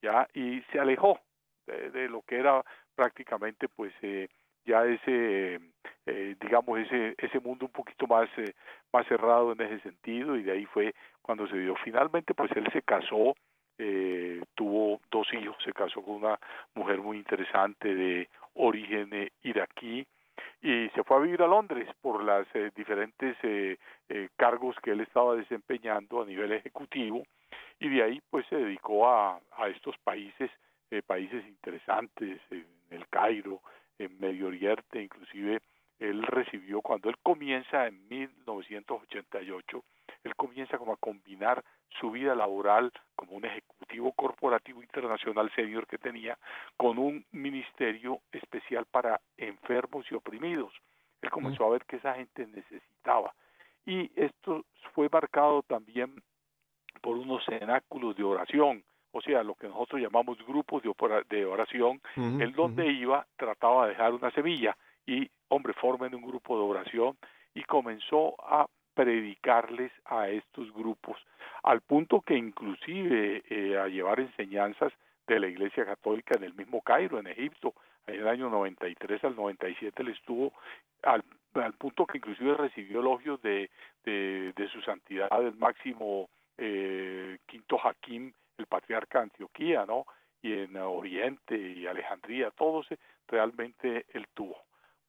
[0.01, 1.19] Ya, y se alejó
[1.67, 2.63] de, de lo que era
[2.95, 4.29] prácticamente pues eh,
[4.65, 5.59] ya ese
[6.05, 8.53] eh, digamos ese ese mundo un poquito más eh,
[8.91, 11.75] más cerrado en ese sentido y de ahí fue cuando se dio.
[11.83, 13.35] Finalmente pues él se casó
[13.77, 16.39] eh, tuvo dos hijos se casó con una
[16.75, 20.05] mujer muy interesante de origen eh, iraquí
[20.61, 22.45] y se fue a vivir a Londres por las
[22.75, 23.35] diferentes
[24.35, 27.23] cargos que él estaba desempeñando a nivel ejecutivo
[27.79, 30.51] y de ahí pues se dedicó a, a estos países
[31.07, 33.61] países interesantes en el Cairo
[34.05, 35.61] en Medio Oriente, inclusive
[35.99, 39.83] él recibió, cuando él comienza en 1988,
[40.23, 41.63] él comienza como a combinar
[41.99, 46.37] su vida laboral como un ejecutivo corporativo internacional senior que tenía
[46.77, 50.73] con un ministerio especial para enfermos y oprimidos.
[51.21, 53.33] Él comenzó a ver que esa gente necesitaba.
[53.85, 56.23] Y esto fue marcado también
[57.01, 62.53] por unos cenáculos de oración o sea, lo que nosotros llamamos grupos de oración, él
[62.53, 67.17] donde iba trataba de dejar una semilla y, hombre, formen un grupo de oración
[67.53, 71.17] y comenzó a predicarles a estos grupos,
[71.63, 74.91] al punto que inclusive eh, a llevar enseñanzas
[75.27, 77.73] de la Iglesia Católica en el mismo Cairo, en Egipto,
[78.07, 80.53] en el año 93 al 97 él estuvo
[81.03, 83.69] al, al punto que inclusive recibió elogios de,
[84.03, 90.05] de, de su santidad el máximo eh, quinto Hakim el patriarca Antioquía, ¿no?
[90.41, 92.87] Y en Oriente y Alejandría, todos
[93.27, 94.57] realmente él tuvo.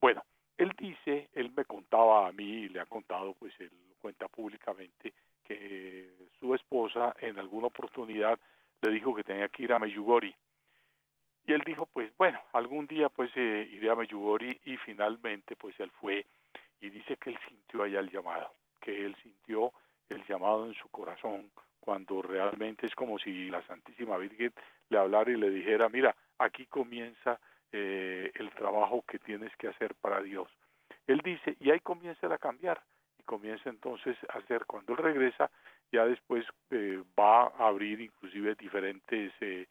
[0.00, 0.22] Bueno,
[0.56, 5.14] él dice, él me contaba a mí, y le ha contado, pues él cuenta públicamente,
[5.44, 8.38] que su esposa en alguna oportunidad
[8.82, 10.34] le dijo que tenía que ir a Meyugori.
[11.46, 15.78] Y él dijo, pues bueno, algún día pues eh, iré a Meyugori y finalmente pues
[15.80, 16.26] él fue
[16.80, 19.72] y dice que él sintió allá el llamado, que él sintió
[20.08, 21.50] el llamado en su corazón
[21.82, 24.52] cuando realmente es como si la Santísima Virgen
[24.88, 27.40] le hablara y le dijera, mira, aquí comienza
[27.72, 30.48] eh, el trabajo que tienes que hacer para Dios.
[31.08, 32.80] Él dice, y ahí comienza a cambiar,
[33.18, 35.50] y comienza entonces a hacer, cuando él regresa,
[35.90, 39.66] ya después eh, va a abrir inclusive diferentes, eh,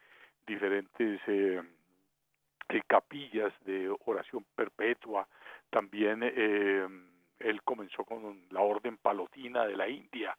[0.46, 1.22] diferentes
[2.88, 5.26] capillas de oración perpetua,
[5.70, 10.36] también él comenzó con la orden palotina de la India,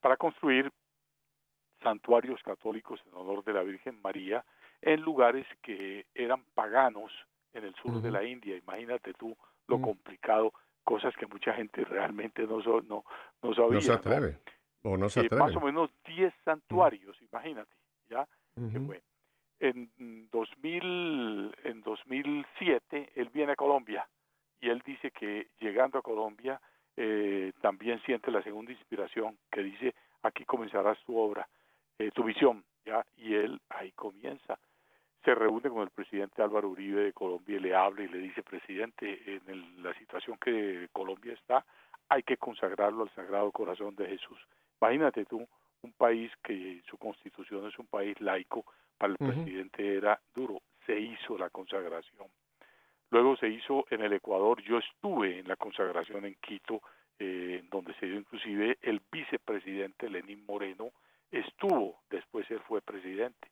[0.00, 0.70] para construir
[1.82, 4.44] santuarios católicos en honor de la Virgen María
[4.82, 7.12] en lugares que eran paganos
[7.52, 8.56] en el sur de la India.
[8.56, 9.36] Imagínate tú
[9.68, 10.52] lo complicado,
[10.84, 13.04] cosas que mucha gente realmente no, no,
[13.42, 13.74] no sabía.
[13.74, 14.38] No se atreve.
[14.82, 17.74] O no se eh, más o menos 10 santuarios, imagínate,
[18.08, 18.26] ¿ya?
[19.58, 24.06] en 2000, en 2007 él viene a Colombia
[24.60, 26.60] y él dice que llegando a Colombia
[26.96, 31.48] eh, también siente la segunda inspiración que dice aquí comenzarás tu obra,
[31.98, 34.58] eh, tu visión, ya y él ahí comienza.
[35.24, 38.42] Se reúne con el presidente Álvaro Uribe de Colombia y le habla y le dice,
[38.42, 41.64] presidente, en la situación que Colombia está,
[42.08, 44.38] hay que consagrarlo al Sagrado Corazón de Jesús.
[44.80, 45.46] Imagínate tú,
[45.82, 48.64] un país que su constitución es un país laico,
[48.98, 52.28] para el presidente era duro, se hizo la consagración.
[53.10, 56.80] Luego se hizo en el Ecuador, yo estuve en la consagración en Quito,
[57.18, 60.90] eh, donde se dio inclusive el vicepresidente Lenín Moreno,
[61.40, 63.48] estuvo, después él fue presidente.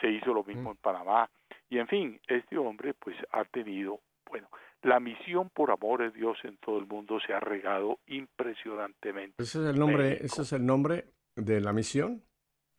[0.00, 1.30] Se hizo lo mismo en Panamá.
[1.70, 4.48] Y en fin, este hombre pues ha tenido, bueno,
[4.82, 9.42] la misión por amor de Dios en todo el mundo se ha regado impresionantemente.
[9.42, 12.22] ¿Ese es el nombre, ¿ese es el nombre de la misión?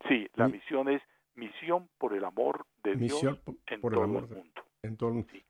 [0.08, 1.02] Sí, la misión es
[1.38, 3.22] Misión por el amor de Dios
[3.68, 4.44] en todo el mundo.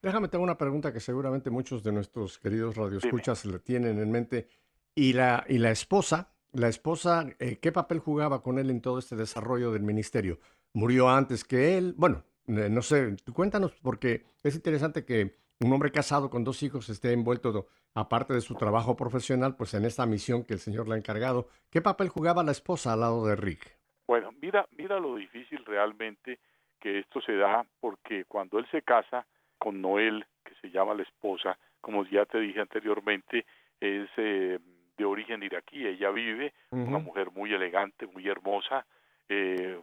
[0.03, 4.49] Déjame tener una pregunta que seguramente muchos de nuestros queridos radioescuchas le tienen en mente.
[4.95, 6.35] ¿Y la, y la esposa?
[6.53, 10.39] ¿La esposa eh, qué papel jugaba con él en todo este desarrollo del ministerio?
[10.73, 11.95] ¿Murió antes que él?
[11.97, 16.89] Bueno, eh, no sé, cuéntanos, porque es interesante que un hombre casado con dos hijos
[16.89, 20.95] esté envuelto, aparte de su trabajo profesional, pues en esta misión que el Señor le
[20.95, 21.49] ha encargado.
[21.71, 23.77] ¿Qué papel jugaba la esposa al lado de Rick?
[24.07, 26.39] Bueno, mira, mira lo difícil realmente
[26.81, 29.27] que esto se da porque cuando él se casa
[29.59, 33.45] con Noel, que se llama la esposa, como ya te dije anteriormente,
[33.81, 34.59] es eh,
[34.99, 38.85] de origen iraquí, ella vive, una mujer muy elegante, muy hermosa,
[39.29, 39.81] eh,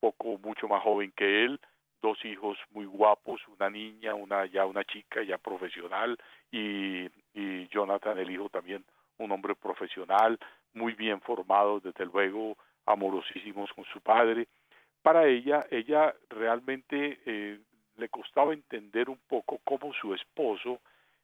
[0.00, 1.60] poco, mucho más joven que él,
[2.02, 6.18] dos hijos muy guapos, una niña, una ya una chica ya profesional
[6.50, 8.84] y, y Jonathan el hijo también
[9.18, 10.38] un hombre profesional,
[10.74, 14.46] muy bien formado desde luego, amorosísimos con su padre.
[15.02, 17.58] Para ella, ella realmente eh,
[17.96, 20.80] le costaba entender un poco cómo su esposo,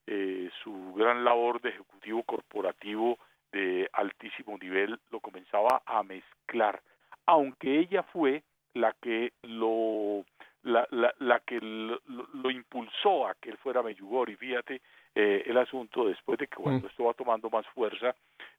[0.07, 3.19] eh, su gran labor de ejecutivo corporativo
[3.53, 6.83] de altísimo nivel, lo comenzaba a mezclar,
[7.27, 8.43] aunque ella fue
[8.75, 10.25] la que lo
[10.63, 14.37] la, la, la que lo, impulsó a que él fuera Meyugori.
[14.37, 14.81] Fíjate
[15.15, 16.91] eh, el asunto después de que cuando mm.
[16.91, 18.15] esto va tomando más fuerza,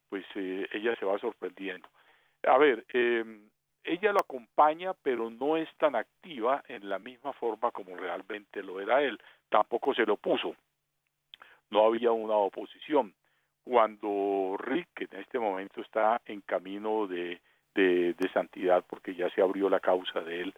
[0.08, 1.88] pues ella se va sorprendiendo.
[2.46, 3.24] A ver, eh,
[3.84, 8.80] ella lo acompaña, pero no es tan activa en la misma forma como realmente lo
[8.80, 9.18] era él.
[9.48, 10.54] Tampoco se lo puso.
[11.70, 13.14] No había una oposición.
[13.64, 17.40] Cuando Rick, que en este momento está en camino de,
[17.74, 20.54] de, santidad, porque ya se abrió la causa de él,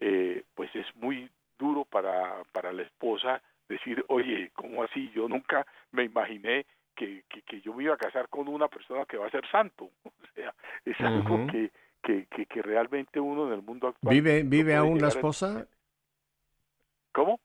[0.00, 5.10] eh, pues es muy duro para, para la esposa decir, oye, ¿cómo así?
[5.14, 9.16] Yo nunca me imaginé que, que, yo me iba a casar con una persona que
[9.16, 9.90] va a ser santo.
[10.04, 10.54] O sea,
[10.84, 14.14] es algo que, que, que, realmente uno en el mundo actual...
[14.14, 15.66] ¿Vive, vive aún la esposa?
[17.10, 17.40] ¿Cómo?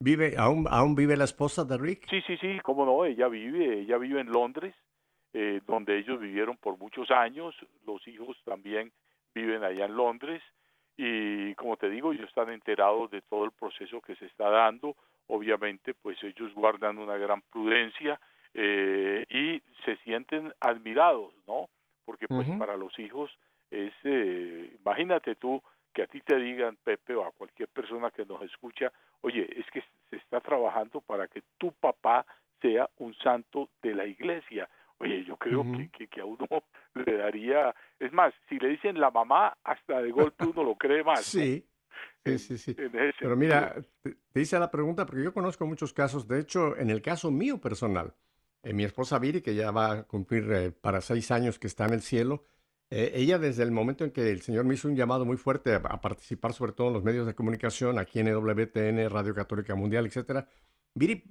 [0.00, 2.06] ¿Vive, aún, aún vive la esposa de Rick?
[2.10, 4.74] Sí, sí, sí, cómo no, ella vive, ella vive en Londres,
[5.32, 7.54] eh, donde ellos vivieron por muchos años,
[7.86, 8.92] los hijos también
[9.34, 10.42] viven allá en Londres,
[10.96, 14.96] y como te digo, ellos están enterados de todo el proceso que se está dando,
[15.26, 18.20] obviamente pues ellos guardan una gran prudencia,
[18.54, 21.68] eh, y se sienten admirados, ¿no?
[22.04, 23.30] Porque pues para los hijos
[23.70, 25.60] es, eh, imagínate tú
[25.92, 28.92] que a ti te digan, Pepe, o a cualquier persona que nos escucha,
[29.24, 32.26] oye, es que se está trabajando para que tu papá
[32.60, 34.68] sea un santo de la iglesia.
[34.98, 35.64] Oye, yo creo
[35.96, 36.46] que, que, a uno
[36.94, 41.02] le daría, es más, si le dicen la mamá, hasta de golpe uno lo cree
[41.02, 41.24] más.
[41.24, 41.66] Sí.
[42.24, 42.74] Sí, sí, sí.
[42.74, 47.02] Pero mira, te, hice la pregunta porque yo conozco muchos casos, de hecho, en el
[47.02, 48.14] caso mío personal,
[48.62, 51.84] eh, mi esposa Viri, que ya va a cumplir eh, para seis años que está
[51.84, 52.44] en el cielo,
[52.90, 55.74] eh, ella desde el momento en que el Señor me hizo un llamado muy fuerte
[55.74, 60.06] a, participar sobre todo en los medios de comunicación, aquí en WTN, Radio Católica Mundial,
[60.06, 60.46] etc.,
[60.96, 61.24] Viri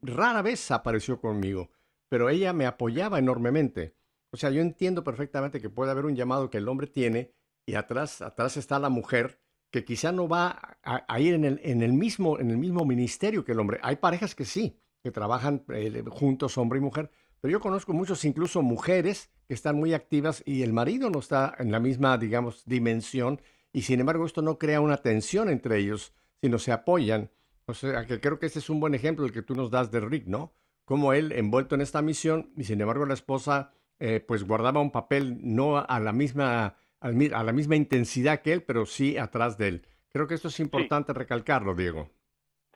[0.00, 1.70] rara vez apareció conmigo,
[2.08, 3.94] pero ella me apoyaba enormemente.
[4.30, 7.34] O sea, yo entiendo perfectamente que puede haber un llamado que el hombre tiene
[7.66, 9.40] y atrás, atrás está la mujer
[9.70, 13.44] que quizá no va a, ir en el, en, el mismo, en el mismo ministerio
[13.44, 13.78] que el hombre.
[13.82, 18.24] Hay parejas que sí, que trabajan eh, juntos, hombre y mujer, pero yo conozco muchos,
[18.24, 22.64] incluso mujeres, que están muy activas y el marido no está en la misma, digamos,
[22.66, 23.40] dimensión
[23.72, 27.30] y sin embargo esto no crea una tensión entre ellos, sino se apoyan.
[27.66, 29.90] O sea, que creo que este es un buen ejemplo el que tú nos das
[29.90, 30.52] de Rick, ¿no?
[30.84, 34.90] Como él envuelto en esta misión y sin embargo la esposa eh, pues guardaba un
[34.90, 39.68] papel no a la misma a la misma intensidad que él, pero sí atrás de
[39.68, 39.86] él.
[40.10, 42.10] Creo que esto es importante recalcarlo, Diego.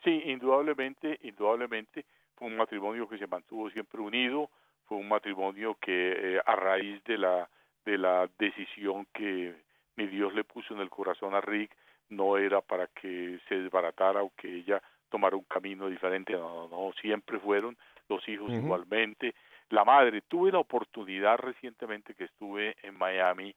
[0.02, 2.06] Sí, indudablemente, indudablemente
[2.37, 4.51] fue un matrimonio que se mantuvo siempre unido,
[4.87, 7.49] fue un matrimonio que eh, a raíz de la
[7.85, 9.55] de la decisión que
[9.97, 11.76] mi Dios le puso en el corazón a Rick,
[12.09, 16.68] no era para que se desbaratara o que ella tomara un camino diferente, no, no,
[16.68, 17.76] no siempre fueron
[18.09, 19.35] los hijos igualmente.
[19.70, 23.55] La madre, tuve la oportunidad recientemente que estuve en Miami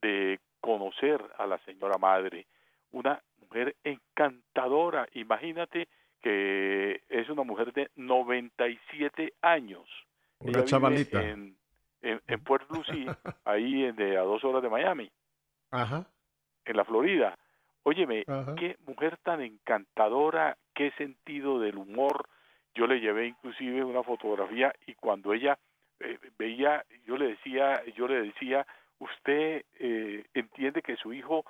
[0.00, 2.46] de conocer a la señora madre,
[2.92, 5.88] una mujer encantadora, imagínate
[6.20, 9.88] que es una mujer de 97 años.
[10.38, 11.22] Una chavalita.
[11.22, 11.56] En,
[12.02, 13.06] en, en Puerto Lucie,
[13.44, 15.10] ahí en de, a dos horas de Miami.
[15.70, 16.06] Ajá.
[16.64, 17.38] En la Florida.
[17.82, 18.24] Óyeme,
[18.58, 22.28] qué mujer tan encantadora, qué sentido del humor.
[22.74, 25.58] Yo le llevé inclusive una fotografía y cuando ella
[26.00, 28.66] eh, veía, yo le decía, yo le decía,
[28.98, 31.44] usted eh, entiende que su hijo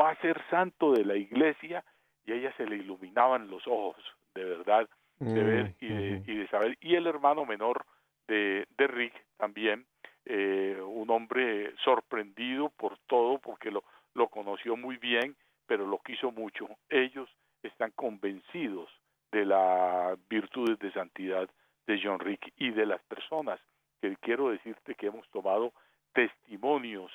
[0.00, 1.84] va a ser santo de la iglesia
[2.26, 4.02] y a ella se le iluminaban los ojos,
[4.34, 6.76] de verdad, de mm, ver y de, y de saber.
[6.80, 7.84] Y el hermano menor
[8.26, 9.86] de, de Rick también,
[10.24, 16.30] eh, un hombre sorprendido por todo, porque lo, lo conoció muy bien, pero lo quiso
[16.30, 16.68] mucho.
[16.88, 17.28] Ellos
[17.62, 18.88] están convencidos
[19.32, 21.48] de las virtudes de santidad
[21.86, 23.60] de John Rick y de las personas
[24.00, 25.72] que quiero decirte que hemos tomado
[26.12, 27.10] testimonios,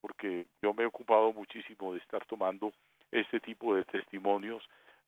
[0.00, 2.72] porque yo me he ocupado muchísimo de estar tomando
[3.14, 4.62] este tipo de testimonios.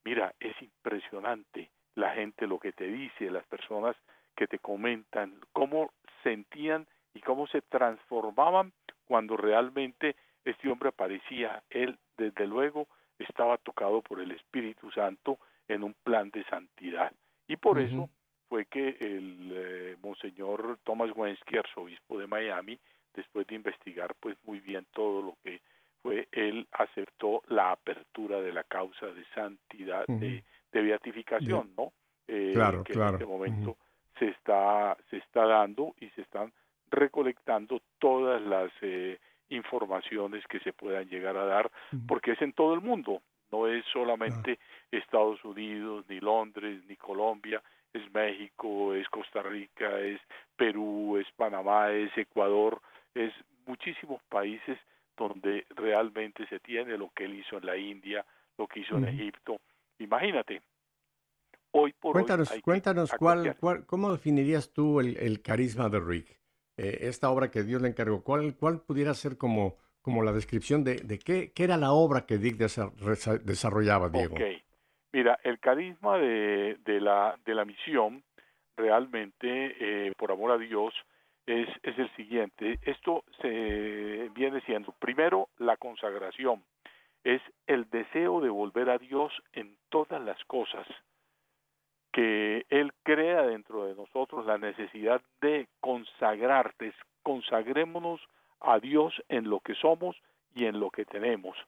[0.04, 3.96] Mira, es impresionante la gente lo que te dice, las personas
[4.36, 5.90] que te comentan, cómo
[6.22, 8.72] sentían y cómo se transformaban
[9.06, 11.62] cuando realmente este hombre aparecía.
[11.70, 12.86] Él, desde luego,
[13.18, 15.38] estaba tocado por el Espíritu Santo
[15.68, 17.12] en un plan de santidad.
[17.48, 18.10] Y por eso
[18.48, 22.78] fue que el eh, monseñor Thomas Wensky, arzobispo de Miami,
[23.14, 25.60] después de investigar pues muy bien todo lo que
[26.06, 31.92] fue, él aceptó la apertura de la causa de santidad, de, beatificación, ¿no?
[32.28, 33.08] Eh, claro, que claro.
[33.08, 33.76] en este momento
[34.18, 36.52] se está se está dando y se están
[36.90, 41.70] recolectando todas las eh, informaciones que se puedan llegar a dar,
[42.06, 44.58] porque es en todo el mundo, no es solamente
[44.90, 50.20] Estados Unidos, ni Londres, ni Colombia, es México, es Costa Rica, es
[50.56, 52.80] Perú, es Panamá, es Ecuador,
[53.14, 53.32] es
[53.66, 54.78] muchísimos países
[55.16, 58.24] donde realmente se tiene lo que él hizo en la India,
[58.58, 59.60] lo que hizo en Egipto.
[59.98, 60.62] Imagínate,
[61.72, 66.38] hoy por cuéntanos, hoy Cuéntanos, cuál, cuál, ¿cómo definirías tú el, el carisma de Rick?
[66.76, 70.84] Eh, esta obra que Dios le encargó, ¿cuál, cuál pudiera ser como, como la descripción
[70.84, 74.34] de, de qué, qué, era la obra que Dick desarrollaba, Diego?
[74.34, 74.42] Ok,
[75.12, 78.22] mira, el carisma de, de, la, de la misión
[78.76, 79.48] realmente,
[79.80, 80.92] eh, por amor a Dios,
[81.46, 82.78] es, es el siguiente.
[82.82, 86.62] Esto se viene siendo, primero, la consagración.
[87.24, 90.86] Es el deseo de volver a Dios en todas las cosas
[92.16, 98.22] que Él crea dentro de nosotros la necesidad de consagrarte, consagrémonos
[98.60, 100.16] a Dios en lo que somos
[100.54, 101.58] y en lo que tenemos.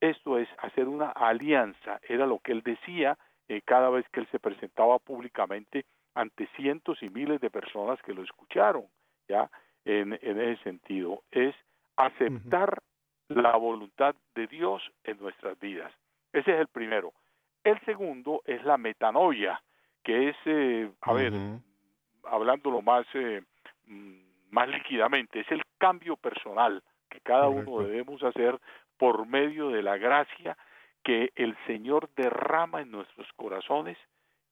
[0.00, 3.16] Esto es hacer una alianza, era lo que Él decía
[3.48, 8.12] eh, cada vez que Él se presentaba públicamente ante cientos y miles de personas que
[8.12, 8.84] lo escucharon,
[9.28, 9.50] ya
[9.84, 11.54] en, en ese sentido, es
[11.96, 12.82] aceptar
[13.28, 15.92] la voluntad de Dios en nuestras vidas.
[16.32, 17.12] Ese es el primero.
[17.62, 19.62] El segundo es la metanoia,
[20.02, 21.32] que es, eh, a ver,
[22.24, 23.42] hablándolo más, eh,
[23.86, 24.14] mm,
[24.50, 28.58] más líquidamente, es el cambio personal que cada uno debemos hacer
[28.98, 30.56] por medio de la gracia
[31.02, 33.98] que el Señor derrama en nuestros corazones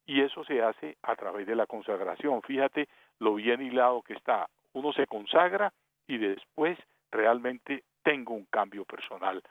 [0.06, 2.42] y eso se hace a través de la consagración.
[2.42, 4.48] Fíjate lo bien hilado que está.
[4.72, 5.72] Uno se consagra
[6.06, 6.78] y después
[7.10, 9.42] realmente tengo un cambio personal.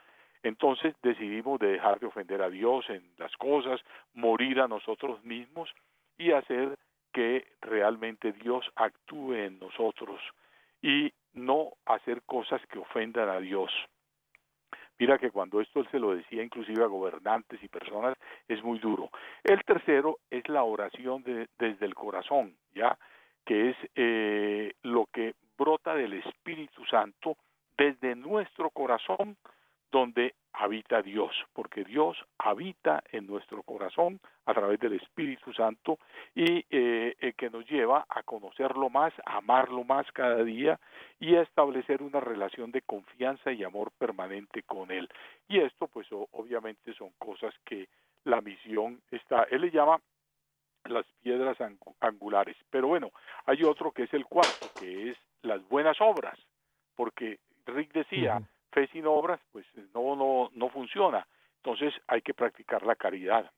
[0.42, 3.80] Entonces decidimos de dejar de ofender a Dios en las cosas,
[4.14, 5.72] morir a nosotros mismos
[6.18, 6.76] y hacer
[7.12, 10.20] que realmente Dios actúe en nosotros
[10.80, 13.70] y no hacer cosas que ofendan a Dios.
[14.98, 18.16] Mira que cuando esto él se lo decía inclusive a gobernantes y personas
[18.48, 19.10] es muy duro.
[19.42, 22.98] El tercero es la oración desde el corazón, ya
[23.44, 27.36] que es eh, lo que brota del Espíritu Santo
[27.76, 29.36] desde nuestro corazón,
[29.90, 35.98] donde habita Dios, porque Dios habita en nuestro corazón a través del Espíritu Santo
[36.34, 40.78] y eh, que nos lleva a conocerlo más, a amarlo más cada día
[41.20, 45.08] y a establecer una relación de confianza y amor permanente con Él.
[45.48, 47.88] Y esto pues obviamente son cosas que
[48.24, 50.00] la misión está, Él le llama
[50.84, 51.56] las piedras
[52.00, 53.10] angulares, pero bueno,
[53.46, 56.38] hay otro que es el cuarto, que es las buenas obras,
[56.94, 61.26] porque Rick decía, fe sin obras, pues no, no, no funciona.
[61.56, 63.50] Entonces hay que practicar la caridad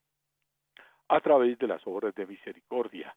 [1.08, 3.14] a través de las obras de misericordia.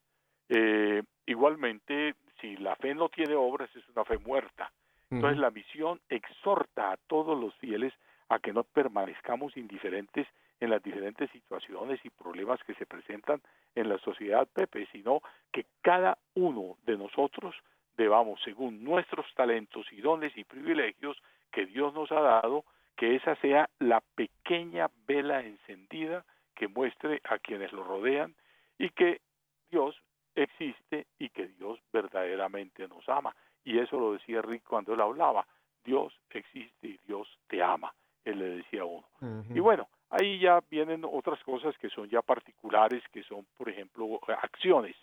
[0.49, 4.71] Eh, igualmente, si la fe no tiene obras, es una fe muerta.
[5.09, 7.93] Entonces la misión exhorta a todos los fieles
[8.29, 10.27] a que no permanezcamos indiferentes
[10.59, 13.41] en las diferentes situaciones y problemas que se presentan
[13.75, 17.55] en la sociedad, Pepe, sino que cada uno de nosotros
[17.95, 21.17] debamos, según nuestros talentos y dones y privilegios
[21.51, 22.63] que Dios nos ha dado,
[22.95, 28.35] que esa sea la pequeña vela encendida que muestre a quienes lo rodean
[28.79, 29.21] y que
[29.69, 29.95] Dios
[30.35, 33.35] existe y que Dios verdaderamente nos ama.
[33.63, 35.45] Y eso lo decía Rick cuando él hablaba.
[35.83, 37.93] Dios existe y Dios te ama,
[38.25, 39.07] él le decía a uno.
[39.53, 44.19] Y bueno, ahí ya vienen otras cosas que son ya particulares, que son, por ejemplo,
[44.41, 44.95] acciones.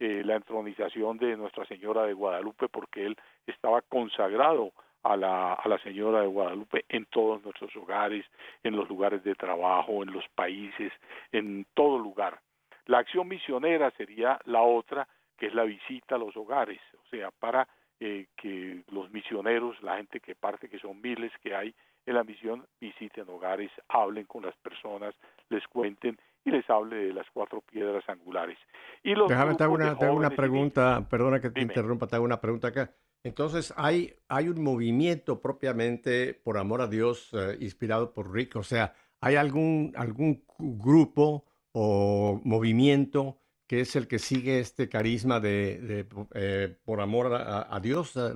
[0.00, 5.68] Eh, la entronización de Nuestra Señora de Guadalupe, porque él estaba consagrado a la, a
[5.68, 8.24] la Señora de Guadalupe en todos nuestros hogares,
[8.62, 10.92] en los lugares de trabajo, en los países,
[11.32, 12.38] en todo lugar.
[12.86, 17.30] La acción misionera sería la otra, que es la visita a los hogares, o sea,
[17.32, 17.66] para
[18.00, 21.74] eh, que los misioneros, la gente que parte, que son miles que hay
[22.08, 25.14] en la misión, visiten hogares, hablen con las personas,
[25.50, 28.58] les cuenten y les hable de las cuatro piedras angulares.
[29.02, 32.40] Y los Déjame te hago una, una pregunta, perdona que te interrumpa, te hago una
[32.40, 32.90] pregunta acá.
[33.22, 38.62] Entonces, hay, hay un movimiento propiamente, por amor a Dios, eh, inspirado por Rick, o
[38.62, 46.06] sea, ¿hay algún, algún grupo o movimiento que es el que sigue este carisma de,
[46.34, 48.32] eh, por amor a, Dios, eh,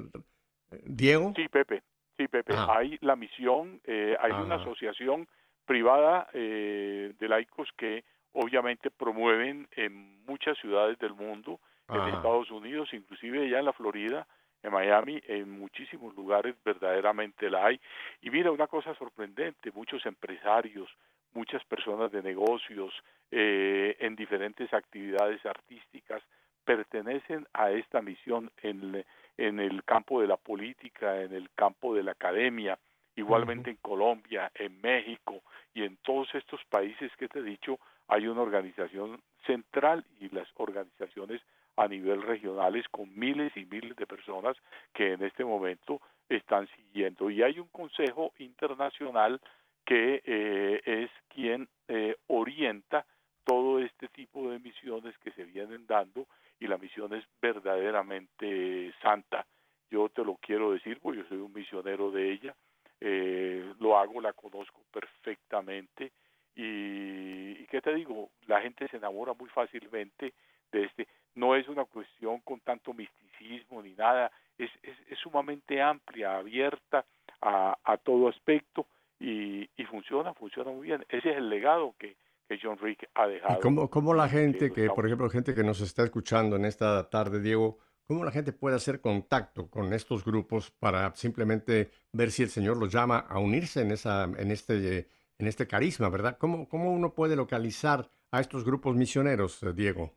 [0.85, 1.33] Diego.
[1.35, 1.83] Sí, Pepe,
[2.17, 2.55] sí, Pepe.
[2.57, 2.79] Ah.
[2.79, 5.29] Hay la misión, eh, hay una asociación
[5.65, 13.49] privada de laicos que obviamente promueven en muchas ciudades del mundo, en Estados Unidos, inclusive
[13.49, 14.27] ya en la Florida,
[14.63, 17.81] en Miami, en muchísimos lugares verdaderamente la hay.
[18.23, 20.89] Y mira, una cosa sorprendente, muchos empresarios,
[21.35, 22.93] muchas personas de negocios
[23.31, 26.23] eh, en diferentes actividades artísticas
[26.65, 29.05] pertenecen a esta misión en,
[29.37, 32.79] en el campo de la política, en el campo de la academia,
[33.17, 35.43] igualmente en Colombia, en México
[35.75, 37.79] y en todos estos países que te he dicho
[38.09, 41.41] hay una organización central y las organizaciones
[41.77, 44.57] a nivel regionales con miles y miles de personas
[44.93, 47.31] que en este momento están siguiendo.
[47.31, 49.41] Y hay un consejo internacional
[49.85, 53.07] que eh, es quien eh, orienta
[53.45, 56.27] todo este tipo de misiones que se vienen dando
[56.63, 59.45] y la misión es verdaderamente santa.
[59.91, 62.55] Yo te lo quiero decir, porque yo soy un misionero de ella,
[63.01, 66.13] eh, lo hago, la conozco perfectamente
[66.55, 68.31] y, y, ¿qué te digo?
[68.47, 70.35] La gente se enamora muy fácilmente
[70.71, 71.09] de este.
[71.35, 77.05] No es una cuestión con tanto misticismo ni nada, es, es, es sumamente amplia, abierta
[77.41, 78.87] a, a todo aspecto
[79.19, 81.05] y, funciona, funciona muy bien.
[81.09, 82.17] Ese es el legado que,
[82.53, 83.59] que John Rick ha dejado.
[83.59, 87.41] ¿Y cómo, la gente que, por ejemplo, gente que nos está escuchando en esta tarde,
[87.41, 92.51] Diego, cómo la gente puede hacer contacto con estos grupos para simplemente ver si el
[92.51, 96.37] Señor los llama a unirse en, esa, en, este, en este carisma, ¿verdad?
[96.39, 100.13] ¿Cómo, ¿Cómo uno puede localizar a estos grupos misioneros, eh, Diego?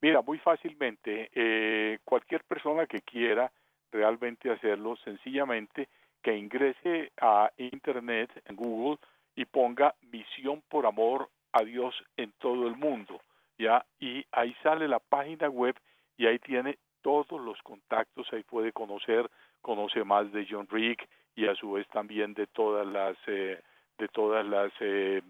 [0.00, 3.50] Mira, muy fácilmente, eh, cualquier persona que quiera
[3.90, 5.88] realmente hacerlo, sencillamente
[6.22, 8.98] que ingrese a Internet, en Google,
[9.34, 13.20] y ponga misión por amor a Dios en todo el mundo,
[13.58, 13.84] ¿ya?
[14.00, 15.76] Y ahí sale la página web
[16.16, 19.30] y ahí tiene todos los contactos, ahí puede conocer,
[19.62, 23.60] conoce más de John Rick y a su vez también de todas las eh,
[23.98, 25.22] de todas las eh,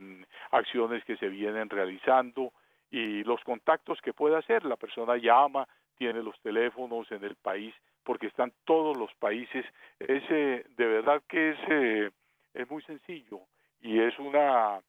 [0.50, 2.52] acciones que se vienen realizando
[2.90, 4.64] y los contactos que puede hacer.
[4.64, 5.66] La persona llama,
[5.96, 9.64] tiene los teléfonos en el país porque están todos los países.
[9.98, 12.12] Es, de verdad que es,
[12.52, 13.40] es muy sencillo
[13.80, 14.80] y es una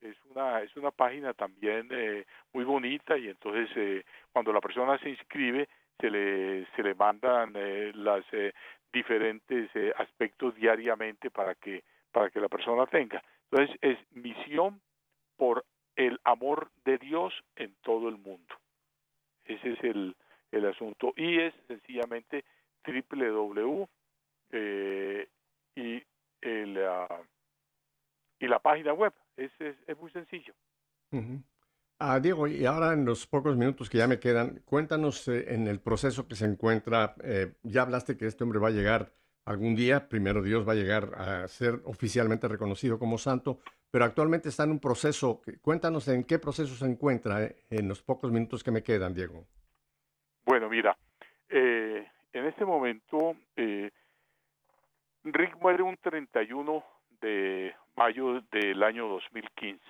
[0.00, 4.98] es una es una página también eh, muy bonita y entonces eh, cuando la persona
[4.98, 5.68] se inscribe
[6.00, 7.52] se le se le mandan
[8.04, 8.24] las
[8.92, 11.82] diferentes aspectos diariamente para que
[12.12, 13.22] para que la persona tenga.
[13.50, 14.80] Entonces es misión
[15.36, 15.64] por
[15.96, 18.54] el amor de Dios en todo el mundo.
[19.44, 20.14] Ese es el
[20.52, 21.12] el asunto.
[21.16, 22.44] Y es sencillamente
[22.86, 23.86] www
[24.52, 25.28] eh,
[25.74, 26.02] y,
[26.40, 27.24] el, uh,
[28.38, 29.12] y la página web.
[29.36, 30.54] Es, es, muy sencillo.
[31.98, 35.66] ah, Diego, y ahora en los pocos minutos que ya me quedan, cuéntanos eh, en
[35.66, 37.14] el proceso que se encuentra.
[37.22, 39.12] Eh, ya hablaste que este hombre va a llegar
[39.46, 43.60] algún día, primero Dios va a llegar a ser oficialmente reconocido como santo,
[43.90, 45.40] pero actualmente está en un proceso.
[45.62, 49.46] Cuéntanos en qué proceso se encuentra eh, en los pocos minutos que me quedan, Diego.
[50.44, 50.96] Bueno, mira,
[51.48, 53.90] eh, en este momento, eh,
[55.24, 56.84] Rick muere un 31
[57.20, 59.80] de mayo del año 2015.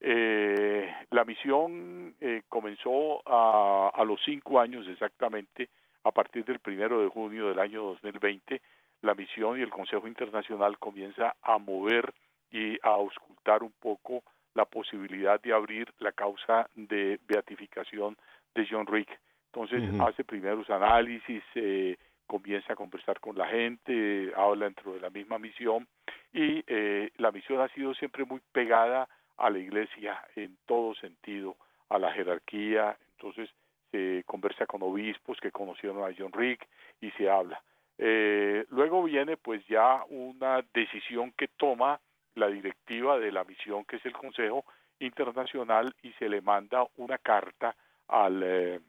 [0.00, 5.70] Eh, la misión eh, comenzó a, los cinco años exactamente,
[6.04, 8.60] a partir del primero de junio del año 2020.
[9.02, 12.12] la misión y el Consejo Internacional comienza a mover
[12.50, 14.22] y a auscultar un poco
[14.54, 18.16] la posibilidad de abrir la causa de beatificación
[18.54, 19.08] de John Rick.
[19.52, 21.96] Entonces hace primeros análisis, eh,
[22.26, 25.86] comienza a conversar con la gente, habla dentro de la misma misión
[26.32, 31.56] y eh, la misión ha sido siempre muy pegada a la iglesia en todo sentido,
[31.88, 33.50] a la jerarquía, entonces
[33.90, 36.66] se conversa con obispos que conocieron a John Rick
[37.00, 37.62] y se habla.
[37.98, 42.00] Eh, luego viene pues ya una decisión que toma
[42.34, 44.64] la directiva de la misión que es el Consejo
[44.98, 47.74] Internacional y se le manda una carta
[48.08, 48.80] al, eh,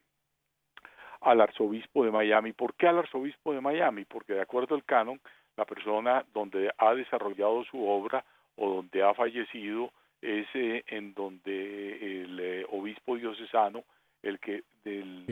[1.22, 2.54] al arzobispo de Miami.
[2.54, 4.06] ¿Por qué al arzobispo de Miami?
[4.06, 5.20] Porque de acuerdo al canon,
[5.56, 8.24] la persona donde ha desarrollado su obra
[8.56, 9.92] o donde ha fallecido
[10.22, 13.84] es eh, en donde el eh, obispo diocesano
[14.24, 15.26] el que del,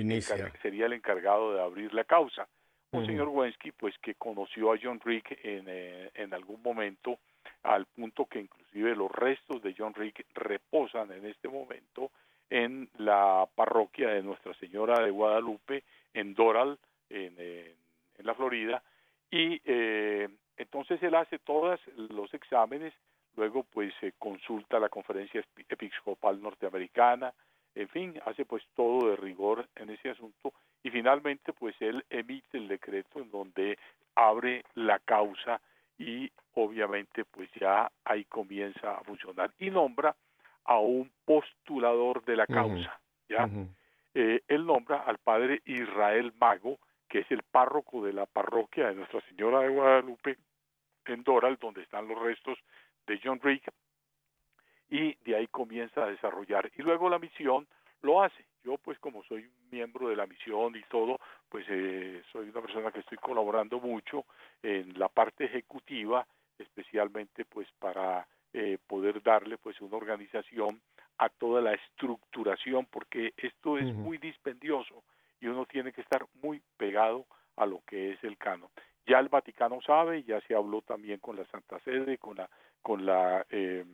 [0.62, 2.48] sería el encargado de abrir la causa.
[2.92, 5.66] Un señor Wensky, pues que conoció a John Rick en,
[6.14, 7.20] en algún momento
[7.64, 12.12] al punto que inclusive los restos de John Rick reposan en este momento
[12.50, 15.84] en la parroquia de Nuestra Señora de Guadalupe,
[16.14, 16.78] en Doral,
[17.10, 17.36] en,
[18.20, 18.82] la Florida,
[19.30, 22.94] y eh, entonces él hace todos los exámenes,
[23.36, 27.34] luego pues se consulta la conferencia episcopal norteamericana,
[27.76, 30.54] en fin, hace pues todo de rigor en ese asunto.
[30.82, 33.78] Y finalmente pues él emite el decreto en donde
[34.16, 35.60] abre la causa
[35.98, 39.52] y obviamente pues ya ahí comienza a funcionar.
[39.60, 40.16] Y nombra
[40.66, 43.00] a un postulador de la causa,
[43.30, 43.50] ¿ya?
[44.14, 48.96] Eh, él nombra al padre Israel Mago, que es el párroco de la parroquia de
[48.96, 50.38] Nuestra Señora de Guadalupe
[51.06, 52.58] en Doral, donde están los restos
[53.06, 53.72] de John Rick,
[54.90, 56.72] y de ahí comienza a desarrollar.
[56.78, 57.68] Y luego la misión
[58.02, 58.46] lo hace.
[58.64, 62.92] Yo, pues, como soy miembro de la misión y todo, pues eh, soy una persona
[62.92, 64.26] que estoy colaborando mucho
[64.64, 66.26] en la parte ejecutiva,
[66.58, 68.26] especialmente, pues, para
[68.58, 70.80] eh, poder darle, pues, una organización
[71.18, 75.04] a toda la estructuración, porque esto es muy dispendioso
[75.42, 77.26] y uno tiene que estar muy pegado
[77.58, 78.70] a lo que es el canon.
[79.06, 82.50] Ya el Vaticano sabe, ya se habló también con la Santa Sede, con la
[82.82, 83.86] con la eh,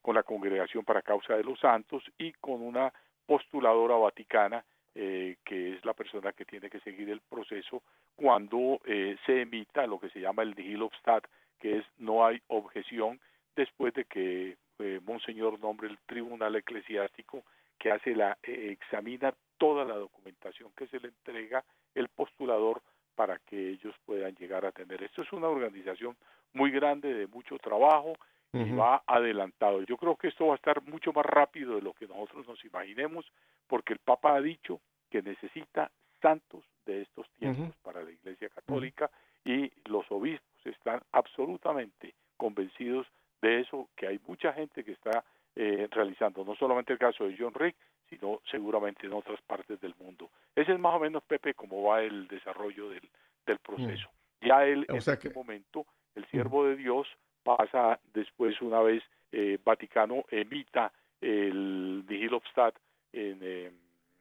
[0.00, 2.92] con la Congregación para Causa de los Santos y con una
[3.26, 7.82] postuladora vaticana eh, que es la persona que tiene que seguir el proceso
[8.16, 10.54] cuando eh, se emita lo que se llama el
[10.98, 11.24] Stat,
[11.60, 13.20] que es no hay objeción
[13.58, 17.42] después de que eh, Monseñor nombre el tribunal eclesiástico
[17.76, 22.80] que hace la examina toda la documentación que se le entrega el postulador
[23.16, 25.02] para que ellos puedan llegar a tener.
[25.02, 26.16] Esto es una organización
[26.52, 28.12] muy grande de mucho trabajo
[28.52, 29.82] y va adelantado.
[29.82, 32.64] Yo creo que esto va a estar mucho más rápido de lo que nosotros nos
[32.64, 33.26] imaginemos,
[33.66, 34.80] porque el Papa ha dicho
[35.10, 35.90] que necesita
[36.22, 39.10] santos de estos tiempos para la Iglesia Católica
[39.44, 43.06] y los obispos están absolutamente convencidos
[43.40, 45.24] de eso, que hay mucha gente que está
[45.56, 47.76] eh, realizando, no solamente el caso de John Rick,
[48.08, 50.30] sino seguramente en otras partes del mundo.
[50.54, 53.08] Ese es más o menos, Pepe, cómo va el desarrollo del,
[53.46, 54.08] del proceso.
[54.40, 57.06] Ya él, en este momento, el siervo de Dios,
[57.42, 62.74] pasa después una vez eh, Vaticano emita el Vigilobstat
[63.12, 63.72] en, eh,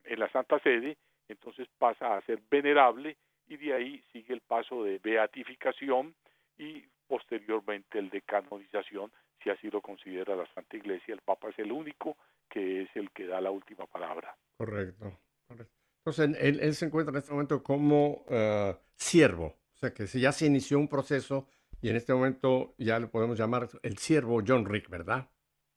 [0.06, 0.98] en la Santa Sede,
[1.28, 6.16] entonces pasa a ser venerable y de ahí sigue el paso de beatificación
[6.58, 9.12] y posteriormente el de canonización,
[9.44, 11.14] si así lo considera la Santa Iglesia.
[11.14, 12.18] El Papa es el único
[12.50, 14.36] que es el que da la última palabra.
[14.58, 15.12] Correcto.
[15.50, 20.32] Entonces, él, se encuentra en este momento como uh, siervo, o sea que si ya
[20.32, 21.48] se inició un proceso
[21.82, 25.30] y en este momento ya le podemos llamar el siervo John Rick, ¿verdad?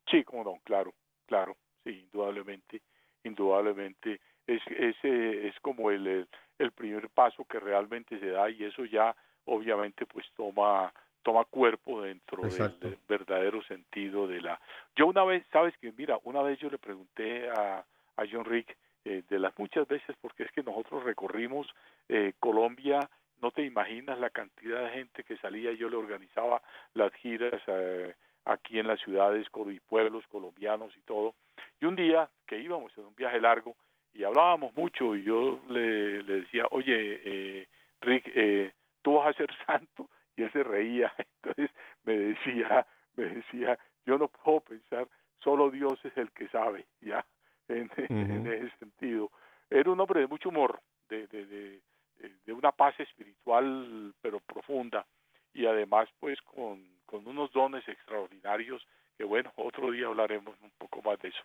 [0.09, 0.93] Sí, como no, claro,
[1.25, 2.81] claro, sí, indudablemente,
[3.23, 4.19] indudablemente.
[4.47, 6.27] Es, es, es como el,
[6.57, 9.15] el primer paso que realmente se da y eso ya
[9.45, 10.93] obviamente pues toma
[11.23, 14.59] toma cuerpo dentro del, verdadero sentido de la
[14.95, 17.83] yo una vez sabes que mira una vez yo le pregunté a,
[18.17, 21.67] a John Rick eh, de las muchas veces porque es que nosotros recorrimos
[22.09, 23.09] eh, Colombia
[23.41, 26.61] no te imaginas la cantidad de gente que salía, yo le organizaba
[26.93, 28.13] las giras eh,
[28.45, 31.35] aquí en las ciudades y pueblos colombianos y todo.
[31.79, 33.75] Y un día que íbamos en un viaje largo
[34.13, 37.67] y hablábamos mucho y yo le, decía, oye, eh,
[38.01, 41.13] Rick, eh, tú vas a ser santo y él se reía.
[41.43, 41.71] Entonces
[42.03, 45.07] me decía, me decía, yo no puedo pensar,
[45.43, 47.25] solo Dios es el que sabe, ya,
[47.67, 49.31] en, ese sentido.
[49.69, 51.81] Era un hombre de mucho humor, de, de
[52.45, 55.05] de una paz espiritual pero profunda
[55.53, 58.85] y además pues con, con unos dones extraordinarios
[59.17, 61.43] que bueno, otro día hablaremos un poco más de eso.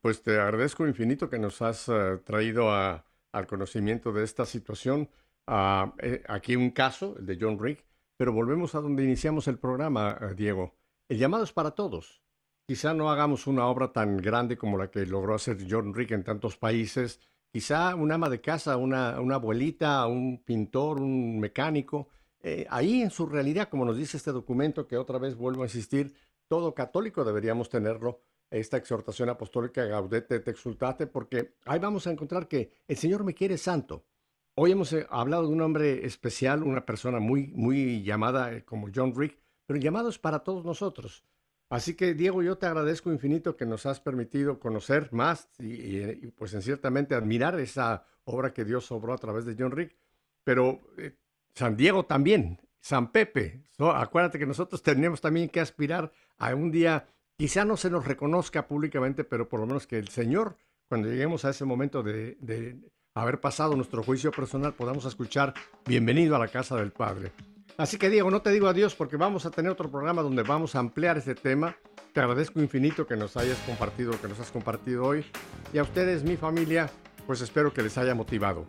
[0.00, 5.08] Pues te agradezco infinito que nos has eh, traído a, al conocimiento de esta situación.
[5.50, 7.84] Ah, eh, aquí un caso, el de John Rick,
[8.16, 10.74] pero volvemos a donde iniciamos el programa, eh, Diego.
[11.08, 12.22] El llamado es para todos.
[12.66, 16.22] Quizá no hagamos una obra tan grande como la que logró hacer John Rick en
[16.22, 17.18] tantos países.
[17.50, 22.08] Quizá un ama de casa, una, una abuelita, un pintor, un mecánico.
[22.42, 25.66] Eh, ahí en su realidad, como nos dice este documento, que otra vez vuelvo a
[25.66, 26.14] insistir,
[26.46, 28.20] todo católico deberíamos tenerlo,
[28.50, 33.34] esta exhortación apostólica Gaudete te exultate, porque ahí vamos a encontrar que el Señor me
[33.34, 34.04] quiere santo.
[34.54, 38.88] Hoy hemos eh, hablado de un hombre especial, una persona muy, muy llamada eh, como
[38.94, 41.24] John Rick, pero llamados para todos nosotros.
[41.70, 46.52] Así que Diego, yo te agradezco infinito que nos has permitido conocer más y, pues
[46.52, 49.96] en ciertamente admirar esa obra que Dios obró a través de John Rick.
[50.42, 51.14] Pero eh,
[51.54, 57.06] San Diego también, San Pepe, acuérdate que nosotros tenemos también que aspirar a un día
[57.36, 60.56] quizá no se nos reconozca públicamente, pero por lo menos que el Señor,
[60.88, 62.36] cuando lleguemos a ese momento de,
[63.22, 65.54] haber pasado nuestro juicio personal, podamos escuchar
[65.86, 67.32] bienvenido a la casa del Padre.
[67.76, 70.74] Así que Diego, no te digo adiós porque vamos a tener otro programa donde vamos
[70.74, 71.76] a ampliar este tema.
[72.12, 75.24] Te agradezco infinito que nos hayas compartido lo que nos has compartido hoy.
[75.72, 76.90] Y a ustedes, mi familia,
[77.26, 78.66] pues espero que les haya motivado.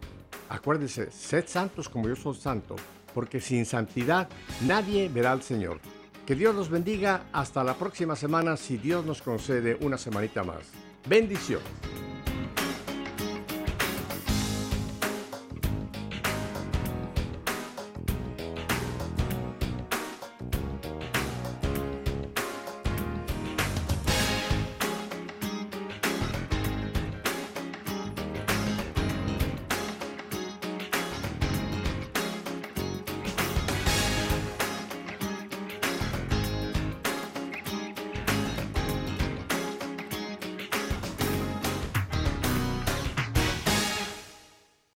[0.49, 2.76] Acuérdense, sed santos como yo soy santo,
[3.14, 4.30] porque sin santidad
[4.66, 5.80] nadie verá al Señor.
[6.26, 7.24] Que Dios los bendiga.
[7.34, 10.70] Hasta la próxima semana si Dios nos concede una semanita más.
[11.08, 12.11] Bendiciones.